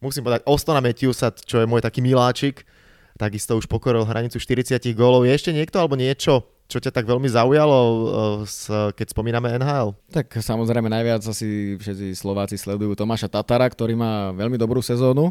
musím 0.00 0.24
povedať 0.24 0.44
Ostona 0.48 0.80
Matthewsa, 0.84 1.32
čo 1.32 1.60
je 1.60 1.68
môj 1.68 1.84
taký 1.84 2.00
miláčik, 2.00 2.64
takisto 3.14 3.54
už 3.54 3.70
pokoril 3.70 4.02
hranicu 4.06 4.38
40 4.42 4.82
gólov. 4.94 5.26
Je 5.26 5.32
ešte 5.34 5.54
niekto 5.54 5.78
alebo 5.78 5.94
niečo, 5.94 6.46
čo 6.66 6.80
ťa 6.80 6.90
tak 6.90 7.04
veľmi 7.04 7.28
zaujalo, 7.28 7.78
eh, 8.42 8.90
keď 8.96 9.06
spomíname 9.12 9.52
NHL? 9.60 9.94
Tak 10.10 10.40
samozrejme 10.40 10.88
najviac 10.90 11.22
asi 11.22 11.78
všetci 11.78 12.16
Slováci 12.16 12.56
sledujú 12.56 12.96
Tomáša 12.96 13.30
Tatara, 13.30 13.68
ktorý 13.68 13.94
má 13.94 14.34
veľmi 14.34 14.58
dobrú 14.58 14.80
sezónu. 14.80 15.30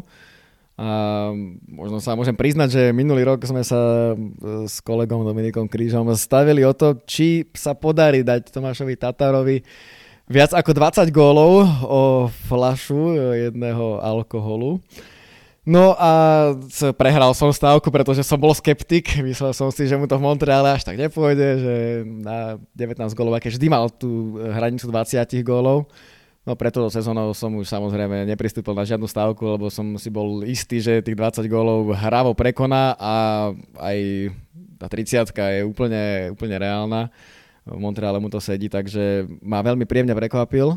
A 0.74 1.30
možno 1.70 2.02
sa 2.02 2.18
môžem 2.18 2.34
priznať, 2.34 2.68
že 2.74 2.82
minulý 2.90 3.22
rok 3.22 3.38
sme 3.46 3.62
sa 3.62 4.14
eh, 4.14 4.18
s 4.66 4.80
kolegom 4.80 5.26
Dominikom 5.26 5.66
Krížom 5.68 6.08
stavili 6.16 6.64
o 6.64 6.72
to, 6.72 6.98
či 7.04 7.46
sa 7.54 7.76
podarí 7.76 8.24
dať 8.24 8.48
Tomášovi 8.54 8.94
Tatarovi 8.96 9.60
viac 10.24 10.56
ako 10.56 10.72
20 10.72 11.12
gólov 11.12 11.68
o 11.84 12.02
flašu 12.48 13.12
jedného 13.36 14.00
alkoholu. 14.00 14.80
No 15.64 15.96
a 15.96 16.52
prehral 16.92 17.32
som 17.32 17.48
stávku, 17.48 17.88
pretože 17.88 18.20
som 18.20 18.36
bol 18.36 18.52
skeptik. 18.52 19.16
Myslel 19.24 19.56
som 19.56 19.72
si, 19.72 19.88
že 19.88 19.96
mu 19.96 20.04
to 20.04 20.20
v 20.20 20.24
Montreale 20.28 20.76
až 20.76 20.84
tak 20.84 21.00
nepôjde, 21.00 21.48
že 21.56 21.74
na 22.04 22.60
19 22.76 23.00
gólov, 23.16 23.40
keď 23.40 23.56
vždy 23.56 23.66
mal 23.72 23.88
tú 23.88 24.36
hranicu 24.36 24.92
20 24.92 25.24
gólov. 25.40 25.88
No 26.44 26.52
preto 26.52 26.84
sezónou 26.92 27.32
som 27.32 27.48
už 27.56 27.64
samozrejme 27.64 28.28
nepristúpil 28.28 28.76
na 28.76 28.84
žiadnu 28.84 29.08
stávku, 29.08 29.40
lebo 29.56 29.72
som 29.72 29.96
si 29.96 30.12
bol 30.12 30.44
istý, 30.44 30.76
že 30.84 31.00
tých 31.00 31.16
20 31.16 31.48
gólov 31.48 31.96
hravo 31.96 32.36
prekoná 32.36 32.92
a 33.00 33.14
aj 33.80 34.28
tá 34.76 34.92
30 34.92 35.32
je 35.32 35.64
úplne, 35.64 36.28
úplne 36.36 36.60
reálna. 36.60 37.08
V 37.64 37.80
Montreale 37.80 38.20
mu 38.20 38.28
to 38.28 38.44
sedí, 38.44 38.68
takže 38.68 39.24
ma 39.40 39.64
veľmi 39.64 39.88
príjemne 39.88 40.12
prekvapil 40.12 40.76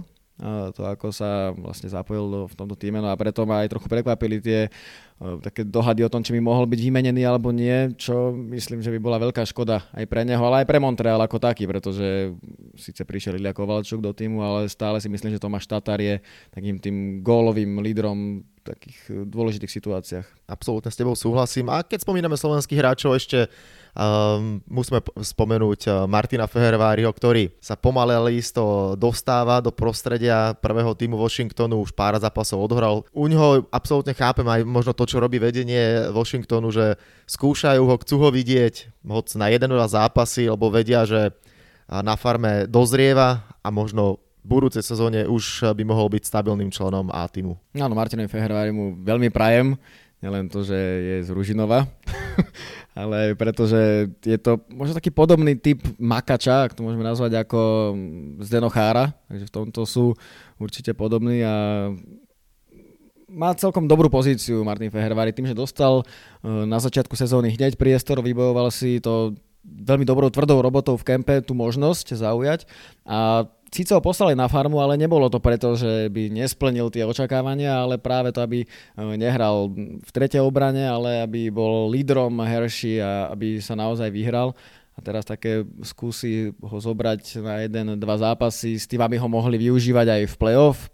to, 0.74 0.82
ako 0.86 1.10
sa 1.10 1.50
vlastne 1.58 1.90
zapojil 1.90 2.46
v 2.46 2.54
tomto 2.54 2.78
týme. 2.78 3.02
No 3.02 3.10
a 3.10 3.18
preto 3.18 3.42
ma 3.50 3.66
aj 3.66 3.74
trochu 3.74 3.90
prekvapili 3.90 4.38
tie 4.38 4.70
také 5.18 5.66
dohady 5.66 6.06
o 6.06 6.12
tom, 6.14 6.22
či 6.22 6.30
by 6.38 6.42
mohol 6.46 6.70
byť 6.70 6.78
vymenený 6.78 7.26
alebo 7.26 7.50
nie, 7.50 7.98
čo 7.98 8.30
myslím, 8.30 8.86
že 8.86 8.94
by 8.94 9.00
bola 9.02 9.18
veľká 9.18 9.42
škoda 9.50 9.90
aj 9.98 10.06
pre 10.06 10.22
neho, 10.22 10.42
ale 10.46 10.62
aj 10.62 10.70
pre 10.70 10.78
Montreal 10.78 11.18
ako 11.18 11.42
taký, 11.42 11.66
pretože 11.66 12.38
síce 12.78 13.02
prišiel 13.02 13.42
Ilia 13.42 13.50
Kovalčuk 13.50 13.98
do 13.98 14.14
týmu, 14.14 14.46
ale 14.46 14.70
stále 14.70 15.02
si 15.02 15.10
myslím, 15.10 15.34
že 15.34 15.42
Tomáš 15.42 15.66
Tatar 15.66 15.98
je 15.98 16.22
takým 16.54 16.78
tým 16.78 17.26
gólovým 17.26 17.82
lídrom 17.82 18.46
v 18.46 18.62
takých 18.62 19.26
dôležitých 19.26 19.74
situáciách. 19.74 20.28
Absolútne 20.46 20.94
s 20.94 21.00
tebou 21.00 21.18
súhlasím. 21.18 21.74
A 21.74 21.82
keď 21.82 22.06
spomíname 22.06 22.38
slovenských 22.38 22.78
hráčov, 22.78 23.18
ešte 23.18 23.50
Um, 23.98 24.62
musíme 24.70 25.02
spomenúť 25.02 25.90
uh, 25.90 25.94
Martina 26.06 26.46
Feherváriho, 26.46 27.10
ktorý 27.10 27.50
sa 27.58 27.74
pomalé 27.74 28.14
listo 28.30 28.94
dostáva 28.94 29.58
do 29.58 29.74
prostredia 29.74 30.54
prvého 30.54 30.94
týmu 30.94 31.18
Washingtonu, 31.18 31.82
už 31.82 31.98
pár 31.98 32.14
zápasov 32.22 32.62
odhral. 32.62 33.02
U 33.10 33.26
ňoho 33.26 33.66
absolútne 33.74 34.14
chápem 34.14 34.46
aj 34.46 34.62
možno 34.70 34.94
to, 34.94 35.07
čo 35.08 35.24
robí 35.24 35.40
vedenie 35.40 36.12
Washingtonu, 36.12 36.70
že 36.70 37.00
skúšajú 37.26 37.82
ho, 37.88 37.96
chcú 37.98 38.16
ho 38.22 38.30
vidieť, 38.30 39.04
hoď 39.08 39.26
na 39.40 39.48
jeden 39.48 39.72
dva 39.72 39.88
zápasy, 39.88 40.52
lebo 40.52 40.68
vedia, 40.68 41.08
že 41.08 41.32
na 41.88 42.20
farme 42.20 42.68
dozrieva 42.68 43.48
a 43.64 43.72
možno 43.72 44.20
budúcej 44.48 44.84
sezóne 44.84 45.28
už 45.28 45.76
by 45.76 45.84
mohol 45.84 46.08
byť 46.08 46.24
stabilným 46.24 46.72
členom 46.72 47.12
A 47.12 47.28
týmu. 47.28 47.60
Áno, 47.76 47.96
Martinovi 47.96 48.32
Fehervári 48.32 48.72
mu 48.72 48.96
veľmi 49.04 49.28
prajem, 49.28 49.76
nielen 50.24 50.48
to, 50.48 50.64
že 50.64 50.76
je 50.76 51.16
z 51.28 51.30
Ružinova, 51.36 51.84
ale 53.02 53.36
pretože 53.36 54.08
je 54.24 54.38
to 54.40 54.64
možno 54.72 54.96
taký 54.96 55.12
podobný 55.12 55.60
typ 55.60 55.84
makača, 56.00 56.68
ak 56.68 56.74
to 56.74 56.82
môžeme 56.82 57.04
nazvať 57.04 57.44
ako 57.44 57.60
Zdenochára, 58.42 59.12
takže 59.28 59.46
v 59.52 59.54
tomto 59.54 59.84
sú 59.84 60.16
určite 60.58 60.96
podobní 60.96 61.44
a 61.44 61.92
má 63.28 63.52
celkom 63.54 63.86
dobrú 63.86 64.08
pozíciu 64.08 64.64
Martin 64.64 64.88
Fehervári 64.88 65.36
tým, 65.36 65.52
že 65.52 65.56
dostal 65.56 66.02
e, 66.02 66.04
na 66.48 66.80
začiatku 66.80 67.14
sezóny 67.14 67.54
hneď 67.60 67.76
priestor, 67.76 68.24
vybojoval 68.24 68.72
si 68.72 69.04
to 69.04 69.36
veľmi 69.68 70.08
dobrou 70.08 70.32
tvrdou 70.32 70.64
robotou 70.64 70.96
v 70.96 71.04
kempe 71.04 71.44
tú 71.44 71.52
možnosť 71.52 72.16
zaujať 72.16 72.64
a 73.04 73.44
síce 73.68 73.92
ho 73.92 74.00
poslali 74.00 74.32
na 74.32 74.48
farmu, 74.48 74.80
ale 74.80 74.96
nebolo 74.96 75.28
to 75.28 75.44
preto, 75.44 75.76
že 75.76 76.08
by 76.08 76.32
nesplnil 76.32 76.88
tie 76.88 77.04
očakávania, 77.04 77.84
ale 77.84 78.00
práve 78.00 78.32
to, 78.32 78.40
aby 78.40 78.64
e, 78.64 78.68
nehral 79.20 79.76
v 80.00 80.10
tretej 80.16 80.40
obrane, 80.40 80.88
ale 80.88 81.28
aby 81.28 81.52
bol 81.52 81.92
lídrom 81.92 82.40
Hershey 82.40 83.04
a 83.04 83.28
aby 83.36 83.60
sa 83.60 83.76
naozaj 83.76 84.08
vyhral. 84.08 84.56
A 84.98 85.04
teraz 85.04 85.30
také 85.30 85.62
skúsi 85.86 86.50
ho 86.58 86.78
zobrať 86.82 87.38
na 87.46 87.62
jeden, 87.62 88.02
dva 88.02 88.18
zápasy 88.18 88.82
s 88.82 88.90
tým, 88.90 88.98
aby 89.06 89.22
ho 89.22 89.30
mohli 89.30 89.70
využívať 89.70 90.08
aj 90.10 90.22
v 90.26 90.36
play-off, 90.42 90.90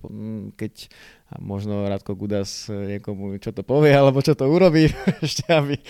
keď 0.59 0.91
a 1.33 1.41
možno 1.41 1.89
Radko 1.89 2.13
Gudas 2.13 2.69
e, 2.69 2.97
niekomu 2.97 3.41
čo 3.41 3.49
to 3.49 3.65
povie, 3.65 3.89
alebo 3.89 4.21
čo 4.21 4.37
to 4.37 4.45
urobí, 4.45 4.85
ešte 5.25 5.49
aby 5.49 5.81
e, 5.81 5.83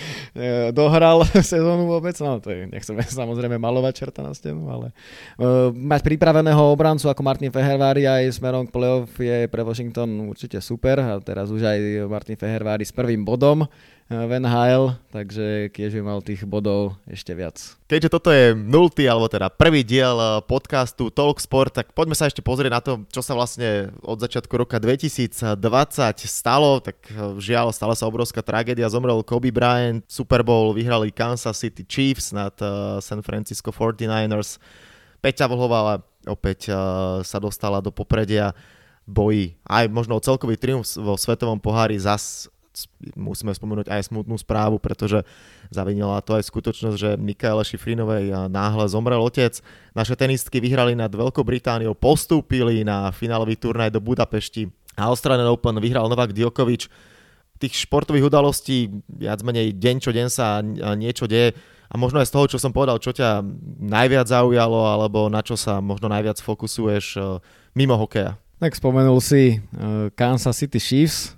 dohral 0.71 1.27
sezónu 1.43 1.83
vôbec. 1.83 2.15
No 2.23 2.39
to 2.39 2.55
je, 2.55 2.71
nechceme 2.71 3.03
samozrejme 3.19 3.59
malovať 3.59 3.93
čerta 3.93 4.23
na 4.23 4.31
stenu, 4.31 4.71
ale 4.71 4.95
uh, 5.35 5.67
mať 5.75 6.07
pripraveného 6.07 6.71
obrancu 6.71 7.11
ako 7.11 7.21
Martin 7.27 7.51
Fehervári 7.51 8.07
aj 8.07 8.39
smerom 8.39 8.63
k 8.63 8.71
playoff 8.71 9.11
je 9.19 9.51
pre 9.51 9.61
Washington 9.67 10.31
určite 10.31 10.63
super 10.63 11.03
a 11.03 11.19
teraz 11.19 11.51
už 11.51 11.59
aj 11.59 12.07
Martin 12.07 12.39
Fehervári 12.39 12.87
s 12.87 12.95
prvým 12.95 13.27
bodom 13.27 13.67
v 14.11 14.31
NHL, 14.35 14.99
takže 15.15 15.71
by 15.71 16.01
mal 16.03 16.19
tých 16.19 16.43
bodov 16.43 16.99
ešte 17.07 17.31
viac. 17.31 17.55
Keďže 17.87 18.09
toto 18.11 18.29
je 18.35 18.51
nultý, 18.51 19.07
alebo 19.07 19.31
teda 19.31 19.47
prvý 19.47 19.81
diel 19.81 20.43
podcastu 20.43 21.07
Talk 21.07 21.39
Sport, 21.39 21.71
tak 21.81 21.95
poďme 21.95 22.17
sa 22.17 22.27
ešte 22.27 22.43
pozrieť 22.43 22.71
na 22.73 22.81
to, 22.83 22.91
čo 23.09 23.23
sa 23.23 23.31
vlastne 23.33 23.95
od 24.03 24.19
začiatku 24.19 24.53
roka 24.53 24.77
2020 25.33 26.29
stalo. 26.29 26.77
Tak 26.77 26.97
eh, 27.09 27.15
žiaľ, 27.41 27.73
stala 27.73 27.97
sa 27.97 28.05
obrovská 28.05 28.45
tragédia, 28.45 28.85
zomrel 28.91 29.25
Kobe 29.25 29.49
Bryant, 29.49 30.05
Super 30.05 30.45
Bowl 30.45 30.77
vyhrali 30.77 31.09
Kansas 31.09 31.57
City 31.57 31.81
Chiefs 31.83 32.29
nad 32.29 32.53
eh, 32.61 33.01
San 33.01 33.25
Francisco 33.25 33.73
49ers. 33.73 34.61
Peťa 35.23 35.47
Vlhová 35.47 36.03
opäť 36.27 36.67
sa 37.23 37.39
dostala 37.39 37.79
do 37.79 37.95
popredia 37.95 38.51
boji 39.07 39.55
aj 39.63 39.87
možno 39.87 40.19
celkový 40.19 40.59
triumf 40.59 40.99
vo 40.99 41.15
svetovom 41.15 41.59
pohári 41.63 41.95
zas 41.95 42.51
musíme 43.13 43.53
spomenúť 43.53 43.87
aj 43.89 44.09
smutnú 44.09 44.33
správu, 44.33 44.81
pretože 44.81 45.21
zavinila 45.69 46.17
to 46.25 46.37
aj 46.37 46.49
skutočnosť, 46.49 46.97
že 46.97 47.09
Mikaele 47.21 47.61
Šifrinovej 47.61 48.49
náhle 48.49 48.85
zomrel 48.89 49.21
otec. 49.21 49.61
Naše 49.93 50.17
tenistky 50.17 50.57
vyhrali 50.57 50.97
nad 50.97 51.13
Veľkou 51.13 51.45
Britániou, 51.45 51.93
postúpili 51.93 52.81
na 52.81 53.13
finálový 53.13 53.53
turnaj 53.57 53.93
do 53.93 54.01
Budapešti. 54.01 54.73
A 54.97 55.09
Australian 55.09 55.49
Open 55.49 55.79
vyhral 55.81 56.05
Novak 56.09 56.33
Djokovic. 56.35 56.89
Tých 57.57 57.87
športových 57.87 58.27
udalostí 58.27 58.91
viac 59.07 59.39
menej 59.41 59.73
deň 59.77 59.95
čo 60.03 60.11
deň 60.11 60.27
sa 60.27 60.59
niečo 60.97 61.29
deje 61.29 61.55
a 61.93 61.95
možno 61.95 62.17
aj 62.17 62.27
z 62.27 62.33
toho, 62.33 62.45
čo 62.49 62.57
som 62.57 62.73
povedal, 62.73 62.97
čo 62.97 63.13
ťa 63.13 63.45
najviac 63.85 64.25
zaujalo 64.25 64.89
alebo 64.89 65.29
na 65.29 65.45
čo 65.45 65.53
sa 65.53 65.77
možno 65.77 66.09
najviac 66.09 66.41
fokusuješ 66.41 67.05
e, 67.15 67.21
mimo 67.77 67.93
hokeja. 67.93 68.41
Tak 68.57 68.73
spomenul 68.73 69.19
si 69.19 69.59
uh, 69.59 70.07
Kansas 70.15 70.55
City 70.55 70.79
Chiefs, 70.79 71.35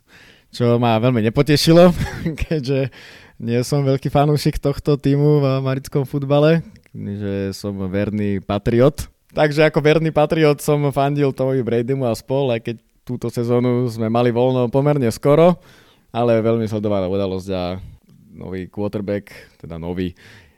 čo 0.54 0.78
ma 0.78 0.94
veľmi 1.02 1.26
nepotešilo, 1.26 1.90
keďže 2.46 2.94
nie 3.42 3.60
som 3.66 3.82
veľký 3.82 4.14
fanúšik 4.14 4.62
tohto 4.62 4.94
týmu 4.94 5.42
v 5.42 5.46
americkom 5.58 6.06
futbale, 6.06 6.62
že 6.94 7.50
som 7.58 7.74
verný 7.90 8.46
patriot. 8.46 9.10
Takže 9.34 9.68
ako 9.68 9.82
verný 9.82 10.14
patriot 10.14 10.62
som 10.62 10.86
fandil 10.94 11.34
Tomovi 11.34 11.66
Bradymu 11.66 12.06
a 12.06 12.14
spol, 12.14 12.54
aj 12.54 12.62
keď 12.62 12.76
túto 13.06 13.30
sezónu 13.30 13.86
sme 13.88 14.10
mali 14.10 14.34
voľno 14.34 14.68
pomerne 14.74 15.08
skoro, 15.14 15.62
ale 16.10 16.42
veľmi 16.42 16.66
sledovaná 16.66 17.06
udalosť 17.06 17.50
a 17.54 17.78
nový 18.36 18.68
quarterback, 18.68 19.32
teda 19.62 19.78
nový, 19.80 20.12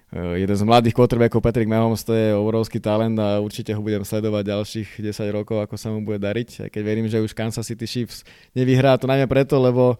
Eh, 0.07 0.47
jeden 0.47 0.55
z 0.55 0.63
mladých 0.63 0.95
quarterbackov 0.95 1.43
Patrick 1.43 1.67
Mahomes 1.67 1.99
to 1.99 2.15
je 2.15 2.31
obrovský 2.31 2.79
talent 2.79 3.19
a 3.19 3.43
určite 3.43 3.75
ho 3.75 3.83
budem 3.83 4.07
sledovať 4.07 4.43
ďalších 4.55 4.89
10 5.03 5.35
rokov, 5.35 5.59
ako 5.59 5.75
sa 5.75 5.91
mu 5.91 5.99
bude 5.99 6.23
dariť. 6.23 6.63
Aj 6.63 6.69
keď 6.71 6.81
verím, 6.87 7.11
že 7.11 7.19
už 7.19 7.35
Kansas 7.35 7.67
City 7.67 7.83
Chiefs 7.83 8.23
nevyhrá 8.55 8.95
to 8.95 9.03
najmä 9.03 9.27
preto, 9.27 9.59
lebo 9.59 9.99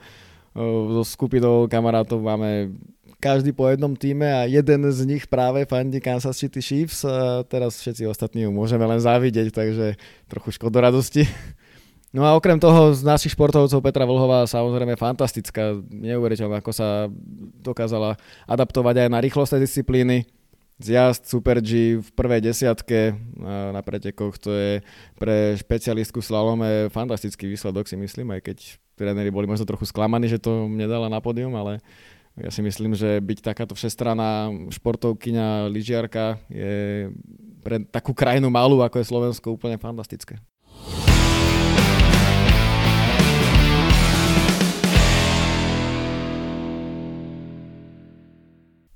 so 0.56 1.04
eh, 1.04 1.12
skupinou 1.12 1.68
kamarátov 1.68 2.24
máme 2.24 2.72
každý 3.20 3.52
po 3.52 3.68
jednom 3.68 4.00
týme 4.00 4.32
a 4.32 4.48
jeden 4.48 4.88
z 4.88 5.04
nich 5.04 5.28
práve 5.28 5.68
fandí 5.68 6.00
Kansas 6.00 6.40
City 6.40 6.64
Chiefs 6.64 7.04
a 7.04 7.44
teraz 7.44 7.76
všetci 7.84 8.08
ostatní 8.08 8.48
ju 8.48 8.52
môžeme 8.56 8.88
len 8.88 9.04
závidieť, 9.04 9.52
takže 9.52 10.00
trochu 10.32 10.56
škodoradosti. 10.56 11.28
No 12.16 12.24
a 12.24 12.40
okrem 12.40 12.56
toho 12.56 12.96
z 12.96 13.04
našich 13.04 13.36
športovcov 13.36 13.84
Petra 13.84 14.08
Vlhová 14.08 14.48
samozrejme 14.48 14.96
fantastická, 14.96 15.76
neuveriteľná, 15.92 16.64
ako 16.64 16.72
sa 16.72 17.12
dokázala 17.60 18.16
adaptovať 18.48 19.06
aj 19.06 19.10
na 19.12 19.20
rýchlostné 19.20 19.60
disciplíny. 19.60 20.24
Zjazd 20.78 21.26
Super 21.26 21.58
G 21.58 21.98
v 21.98 22.10
prvej 22.14 22.38
desiatke 22.38 23.18
na 23.74 23.82
pretekoch, 23.82 24.38
to 24.38 24.54
je 24.54 24.72
pre 25.18 25.58
špecialistku 25.58 26.22
slalome 26.22 26.94
fantastický 26.94 27.50
výsledok 27.50 27.90
si 27.90 27.98
myslím, 27.98 28.38
aj 28.38 28.42
keď 28.46 28.58
tréneri 28.94 29.34
boli 29.34 29.50
možno 29.50 29.66
trochu 29.66 29.90
sklamaní, 29.90 30.30
že 30.30 30.38
to 30.38 30.70
nedala 30.70 31.10
na 31.10 31.18
pódium, 31.18 31.58
ale 31.58 31.82
ja 32.38 32.54
si 32.54 32.62
myslím, 32.62 32.94
že 32.94 33.18
byť 33.18 33.42
takáto 33.42 33.74
všestraná 33.74 34.54
športovkyňa, 34.70 35.74
lyžiarka 35.74 36.38
je 36.46 37.10
pre 37.66 37.82
takú 37.90 38.14
krajinu 38.14 38.54
malú, 38.54 38.86
ako 38.86 39.02
je 39.02 39.10
Slovensko, 39.10 39.58
úplne 39.58 39.82
fantastické. 39.82 40.38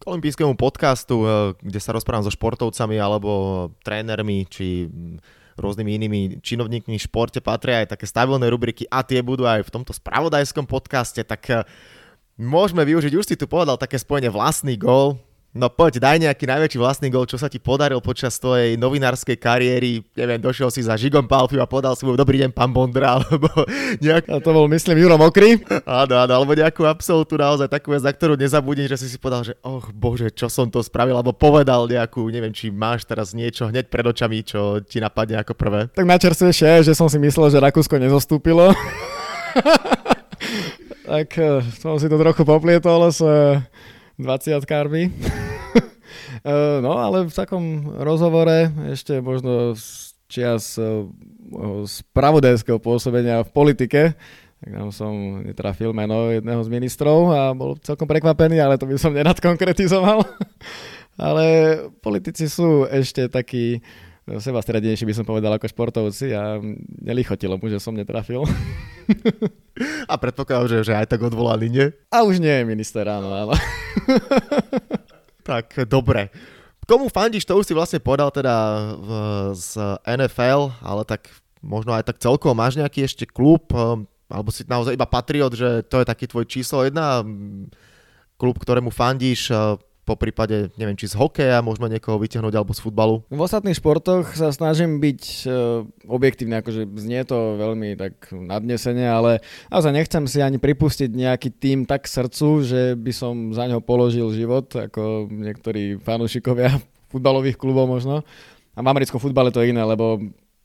K 0.02 0.10
olympijskému 0.10 0.58
podcastu, 0.58 1.22
eh, 1.22 1.30
kde 1.62 1.78
sa 1.78 1.94
rozprávam 1.94 2.26
so 2.26 2.34
športovcami 2.34 2.98
alebo 2.98 3.70
trénermi 3.86 4.50
či 4.50 4.90
rôznymi 5.62 5.92
inými 5.94 6.22
činovníkmi 6.42 6.98
v 6.98 7.06
športe 7.06 7.38
patria 7.38 7.86
aj 7.86 7.94
také 7.94 8.10
stabilné 8.10 8.50
rubriky 8.50 8.90
a 8.90 9.06
tie 9.06 9.22
budú 9.22 9.46
aj 9.46 9.62
v 9.62 9.74
tomto 9.74 9.94
spravodajskom 9.94 10.66
podcaste, 10.66 11.22
tak 11.22 11.42
eh, 11.54 11.62
môžeme 12.42 12.82
využiť, 12.82 13.14
už 13.14 13.26
si 13.30 13.36
tu 13.38 13.46
povedal 13.46 13.78
také 13.78 14.02
spojenie 14.02 14.34
vlastný 14.34 14.74
gól, 14.82 15.22
No 15.52 15.68
poď, 15.68 16.00
daj 16.00 16.24
nejaký 16.24 16.48
najväčší 16.48 16.80
vlastný 16.80 17.12
gol, 17.12 17.28
čo 17.28 17.36
sa 17.36 17.52
ti 17.52 17.60
podaril 17.60 18.00
počas 18.00 18.40
tvojej 18.40 18.80
novinárskej 18.80 19.36
kariéry. 19.36 20.00
Neviem, 20.16 20.40
došiel 20.40 20.72
si 20.72 20.80
za 20.80 20.96
Žigom 20.96 21.28
Palfiu 21.28 21.60
a 21.60 21.68
podal 21.68 21.92
si 22.00 22.08
mu 22.08 22.16
dobrý 22.16 22.40
deň, 22.40 22.56
pán 22.56 22.72
Bondra, 22.72 23.12
alebo 23.20 23.52
nejak... 24.00 24.32
A 24.32 24.40
to 24.40 24.56
bol, 24.56 24.72
myslím, 24.72 25.04
Juro 25.04 25.20
Mokry. 25.20 25.60
Áno, 25.84 26.24
áno, 26.24 26.34
alebo 26.40 26.56
nejakú 26.56 26.88
absolútnu 26.88 27.36
naozaj 27.36 27.68
takú 27.68 27.92
vec, 27.92 28.00
za 28.00 28.16
ktorú 28.16 28.40
nezabudím, 28.40 28.88
že 28.88 28.96
si 28.96 29.12
si 29.12 29.20
povedal, 29.20 29.44
že 29.44 29.60
oh 29.68 29.84
bože, 29.92 30.32
čo 30.32 30.48
som 30.48 30.72
to 30.72 30.80
spravil, 30.80 31.20
alebo 31.20 31.36
povedal 31.36 31.84
nejakú, 31.84 32.32
neviem, 32.32 32.56
či 32.56 32.72
máš 32.72 33.04
teraz 33.04 33.36
niečo 33.36 33.68
hneď 33.68 33.92
pred 33.92 34.08
očami, 34.08 34.48
čo 34.48 34.80
ti 34.80 35.04
napadne 35.04 35.44
ako 35.44 35.52
prvé. 35.52 35.92
Tak 35.92 36.08
načerstvejšie 36.08 36.80
je, 36.80 36.88
že 36.88 36.94
som 36.96 37.12
si 37.12 37.20
myslel, 37.20 37.52
že 37.52 37.60
Rakúsko 37.60 38.00
nezostúpilo. 38.00 38.72
tak 41.12 41.28
eh, 41.36 41.60
som 41.76 42.00
si 42.00 42.08
to 42.08 42.16
trochu 42.16 42.48
poplietol 42.48 43.12
s 43.12 43.20
20 44.24 44.64
karmi. 44.70 45.10
no 46.86 46.92
ale 46.98 47.28
v 47.28 47.34
takom 47.34 47.96
rozhovore 48.00 48.70
ešte 48.94 49.20
možno 49.20 49.74
z 49.76 50.16
čias 50.32 50.80
spravodajského 51.84 52.80
pôsobenia 52.80 53.44
v 53.44 53.52
politike, 53.52 54.02
tak 54.62 54.72
tam 54.78 54.94
som 54.94 55.42
netrafil 55.42 55.90
meno 55.90 56.30
jedného 56.30 56.62
z 56.62 56.70
ministrov 56.70 57.34
a 57.34 57.42
bol 57.58 57.76
celkom 57.82 58.06
prekvapený, 58.06 58.62
ale 58.62 58.78
to 58.78 58.86
by 58.86 58.94
som 58.96 59.12
nerad 59.12 59.36
konkretizoval. 59.42 60.22
ale 61.18 61.46
politici 62.00 62.46
sú 62.46 62.86
ešte 62.86 63.26
takí 63.26 63.82
seba 64.38 64.62
strednejší 64.62 65.04
by 65.04 65.16
som 65.18 65.26
povedal 65.26 65.50
ako 65.58 65.66
športovci 65.66 66.32
a 66.38 66.62
nelichotilo 67.02 67.58
mu, 67.58 67.66
že 67.68 67.82
som 67.82 67.98
netrafil. 67.98 68.46
A 70.06 70.14
predpokladám, 70.16 70.70
že, 70.70 70.78
že 70.88 70.94
aj 70.94 71.10
tak 71.10 71.26
odvolaný, 71.26 71.68
nie? 71.68 71.88
A 72.14 72.22
už 72.22 72.38
nie 72.38 72.54
minister, 72.64 73.04
áno, 73.10 73.34
áno. 73.34 73.54
tak, 75.50 75.74
dobre. 75.90 76.30
Komu 76.86 77.10
fandíš, 77.10 77.50
to 77.50 77.58
už 77.58 77.66
si 77.66 77.74
vlastne 77.74 78.00
povedal 78.00 78.30
teda 78.30 78.56
v, 78.96 79.10
z 79.58 79.80
NFL, 80.06 80.70
ale 80.86 81.02
tak 81.04 81.28
možno 81.62 81.94
aj 81.98 82.14
tak 82.14 82.22
celkovo 82.22 82.54
máš 82.54 82.78
nejaký 82.78 83.06
ešte 83.06 83.26
klub, 83.26 83.70
um, 83.74 84.06
alebo 84.30 84.50
si 84.54 84.66
naozaj 84.66 84.96
iba 84.96 85.10
patriot, 85.10 85.54
že 85.54 85.82
to 85.90 86.02
je 86.02 86.10
taký 86.10 86.26
tvoj 86.30 86.46
číslo 86.46 86.86
jedna, 86.86 87.26
klub, 88.38 88.58
ktorému 88.58 88.90
fandíš, 88.94 89.50
uh, 89.54 89.78
po 90.12 90.20
prípade, 90.20 90.68
neviem, 90.76 91.00
či 91.00 91.08
z 91.08 91.16
hokeja 91.16 91.64
môžeme 91.64 91.88
niekoho 91.88 92.20
vytiahnuť 92.20 92.52
alebo 92.52 92.76
z 92.76 92.84
futbalu? 92.84 93.24
V 93.32 93.40
ostatných 93.40 93.80
športoch 93.80 94.36
sa 94.36 94.52
snažím 94.52 95.00
byť 95.00 95.22
uh, 95.48 95.88
objektívny, 96.12 96.60
akože 96.60 96.84
znie 97.00 97.24
to 97.24 97.56
veľmi 97.56 97.96
tak 97.96 98.28
nadnesene, 98.36 99.08
ale 99.08 99.40
naozaj 99.72 99.96
nechcem 99.96 100.24
si 100.28 100.44
ani 100.44 100.60
pripustiť 100.60 101.08
nejaký 101.08 101.56
tým 101.56 101.88
tak 101.88 102.12
srdcu, 102.12 102.48
že 102.68 102.82
by 103.00 103.12
som 103.16 103.56
za 103.56 103.72
ňo 103.72 103.80
položil 103.80 104.28
život, 104.36 104.68
ako 104.68 105.32
niektorí 105.32 105.96
fanúšikovia 106.04 106.76
futbalových 107.16 107.56
klubov 107.56 107.88
možno. 107.88 108.28
A 108.76 108.80
v 108.84 108.88
americkom 108.88 109.20
futbale 109.20 109.52
to 109.52 109.64
je 109.64 109.72
iné, 109.72 109.84
lebo 109.84 110.20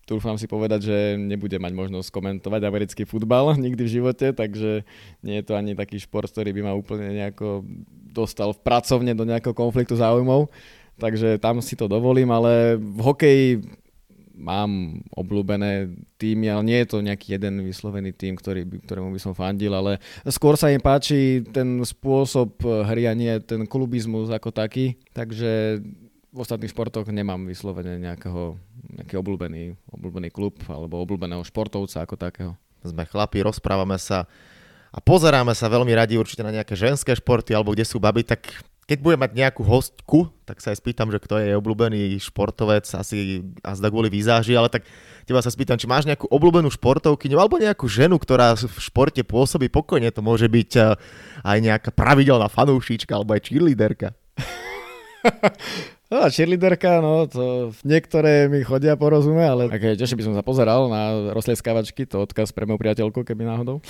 Dúfam 0.06 0.38
si 0.38 0.46
povedať, 0.46 0.86
že 0.86 0.96
nebudem 1.18 1.58
mať 1.58 1.74
možnosť 1.74 2.14
komentovať 2.14 2.62
americký 2.62 3.02
futbal 3.02 3.54
nikdy 3.66 3.82
v 3.82 3.94
živote, 4.00 4.30
takže 4.30 4.86
nie 5.26 5.36
je 5.42 5.44
to 5.44 5.58
ani 5.58 5.74
taký 5.74 5.98
šport, 5.98 6.30
ktorý 6.30 6.54
by 6.54 6.62
ma 6.62 6.72
úplne 6.78 7.10
nejako 7.10 7.66
dostal 8.14 8.54
v 8.54 8.62
pracovne 8.62 9.12
do 9.18 9.26
nejakého 9.26 9.52
konfliktu 9.52 9.98
záujmov. 9.98 10.46
Takže 10.96 11.36
tam 11.42 11.60
si 11.60 11.76
to 11.76 11.90
dovolím, 11.90 12.32
ale 12.32 12.80
v 12.80 12.98
hokeji 13.04 13.48
mám 14.36 15.00
obľúbené 15.16 15.96
týmy, 16.20 16.52
ale 16.52 16.62
nie 16.62 16.78
je 16.84 16.88
to 16.92 17.04
nejaký 17.04 17.36
jeden 17.40 17.64
vyslovený 17.64 18.12
tým, 18.12 18.36
ktorý, 18.36 18.68
ktorému 18.84 19.10
by 19.10 19.20
som 19.20 19.32
fandil, 19.32 19.72
ale 19.72 19.96
skôr 20.28 20.54
sa 20.60 20.68
im 20.68 20.80
páči 20.80 21.40
ten 21.50 21.80
spôsob 21.82 22.60
hry 22.62 23.08
a 23.08 23.16
nie 23.16 23.32
ten 23.42 23.64
klubizmus 23.64 24.28
ako 24.28 24.52
taký. 24.52 25.00
Takže 25.16 25.80
v 26.36 26.44
ostatných 26.44 26.68
športoch 26.68 27.08
nemám 27.08 27.48
vyslovene 27.48 27.96
nejakého, 27.96 28.60
nejaký 29.00 29.16
obľúbený, 29.16 29.72
obľúbený 29.88 30.28
klub 30.28 30.60
alebo 30.68 31.00
obľúbeného 31.00 31.40
športovca 31.40 32.04
ako 32.04 32.14
takého. 32.20 32.52
Sme 32.84 33.08
chlapi, 33.08 33.40
rozprávame 33.40 33.96
sa 33.96 34.28
a 34.92 35.00
pozeráme 35.00 35.56
sa 35.56 35.72
veľmi 35.72 35.96
radi 35.96 36.20
určite 36.20 36.44
na 36.44 36.52
nejaké 36.52 36.76
ženské 36.76 37.16
športy 37.16 37.56
alebo 37.56 37.72
kde 37.72 37.88
sú 37.88 37.96
baby, 37.96 38.20
tak 38.20 38.52
keď 38.86 39.02
budem 39.02 39.18
mať 39.18 39.32
nejakú 39.34 39.66
hostku, 39.66 40.30
tak 40.46 40.62
sa 40.62 40.70
aj 40.70 40.78
spýtam, 40.78 41.10
že 41.10 41.18
kto 41.18 41.42
je 41.42 41.58
obľúbený 41.58 42.14
športovec, 42.22 42.86
asi 42.86 43.42
azda 43.64 43.90
kvôli 43.90 44.06
výzáži, 44.06 44.54
ale 44.54 44.70
tak 44.70 44.86
teba 45.26 45.42
sa 45.42 45.50
spýtam, 45.50 45.74
či 45.74 45.90
máš 45.90 46.06
nejakú 46.06 46.30
obľúbenú 46.30 46.70
športovkyňu 46.70 47.34
alebo 47.34 47.58
nejakú 47.58 47.90
ženu, 47.90 48.14
ktorá 48.14 48.54
v 48.54 48.78
športe 48.78 49.24
pôsobí 49.26 49.66
pokojne. 49.72 50.14
To 50.14 50.22
môže 50.22 50.46
byť 50.46 50.70
eh, 50.78 50.94
aj 51.42 51.58
nejaká 51.64 51.90
pravidelná 51.90 52.46
fanúšička 52.46 53.10
alebo 53.10 53.34
aj 53.34 53.50
cheerleaderka. 53.50 54.14
No 56.06 56.22
a 56.22 56.30
cheerleaderka, 56.30 57.02
no 57.02 57.26
to 57.26 57.74
niektoré 57.82 58.46
mi 58.46 58.62
chodia 58.62 58.94
porozumie, 58.94 59.42
ale 59.42 59.66
také 59.66 59.98
tiež 59.98 60.14
by 60.14 60.22
som 60.22 60.34
sa 60.38 60.46
pozeral 60.46 60.86
na 60.86 61.34
rozlieskávačky, 61.34 62.06
to 62.06 62.22
odkaz 62.22 62.54
pre 62.54 62.62
moju 62.62 62.78
priateľku, 62.78 63.26
keby 63.26 63.42
náhodou. 63.42 63.82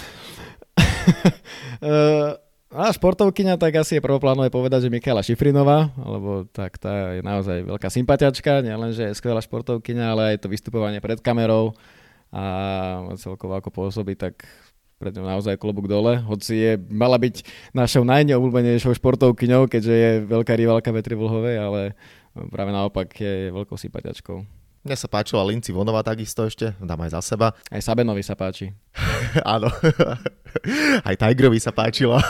a 2.80 2.82
športovkyňa, 2.88 3.60
tak 3.60 3.84
asi 3.84 4.00
je 4.00 4.04
prvoplánové 4.04 4.48
povedať, 4.48 4.88
že 4.88 4.92
Michaela 4.96 5.20
Šifrinová, 5.20 5.92
lebo 5.92 6.48
tak 6.56 6.80
tá 6.80 7.20
je 7.20 7.20
naozaj 7.20 7.68
veľká 7.68 7.88
sympatiačka, 7.92 8.64
nielen, 8.64 8.96
že 8.96 9.12
je 9.12 9.16
skvelá 9.16 9.44
športovkyňa, 9.44 10.04
ale 10.08 10.22
aj 10.32 10.48
to 10.48 10.48
vystupovanie 10.48 11.04
pred 11.04 11.20
kamerou 11.20 11.76
a 12.32 12.44
celkovo 13.20 13.60
ako 13.60 13.68
pôsobí, 13.68 14.16
tak 14.16 14.48
pred 14.96 15.12
ňou 15.12 15.28
naozaj 15.28 15.60
klobúk 15.60 15.88
dole, 15.88 16.20
hoci 16.24 16.54
je, 16.56 16.72
mala 16.88 17.20
byť 17.20 17.44
našou 17.76 18.02
najneobľúbenejšou 18.08 18.96
športovkyňou, 18.96 19.68
keďže 19.68 19.94
je 19.94 20.10
veľká 20.24 20.56
rivalka 20.56 20.88
Vetri 20.88 21.12
Vlhovej, 21.12 21.56
ale 21.60 21.80
práve 22.48 22.72
naopak 22.72 23.12
je 23.12 23.52
veľkou 23.52 23.76
sympatiačkou. 23.76 24.56
Mne 24.86 24.94
sa 24.94 25.10
páčila 25.10 25.42
Linci 25.42 25.74
Vonová 25.74 26.06
takisto 26.06 26.46
ešte, 26.46 26.70
dám 26.78 27.02
aj 27.02 27.18
za 27.18 27.34
seba. 27.34 27.50
Aj 27.74 27.82
Sabenovi 27.82 28.22
sa 28.22 28.38
páči. 28.38 28.70
Áno, 29.42 29.66
aj 31.10 31.14
Tigerovi 31.18 31.58
sa 31.58 31.74
páčilo. 31.74 32.14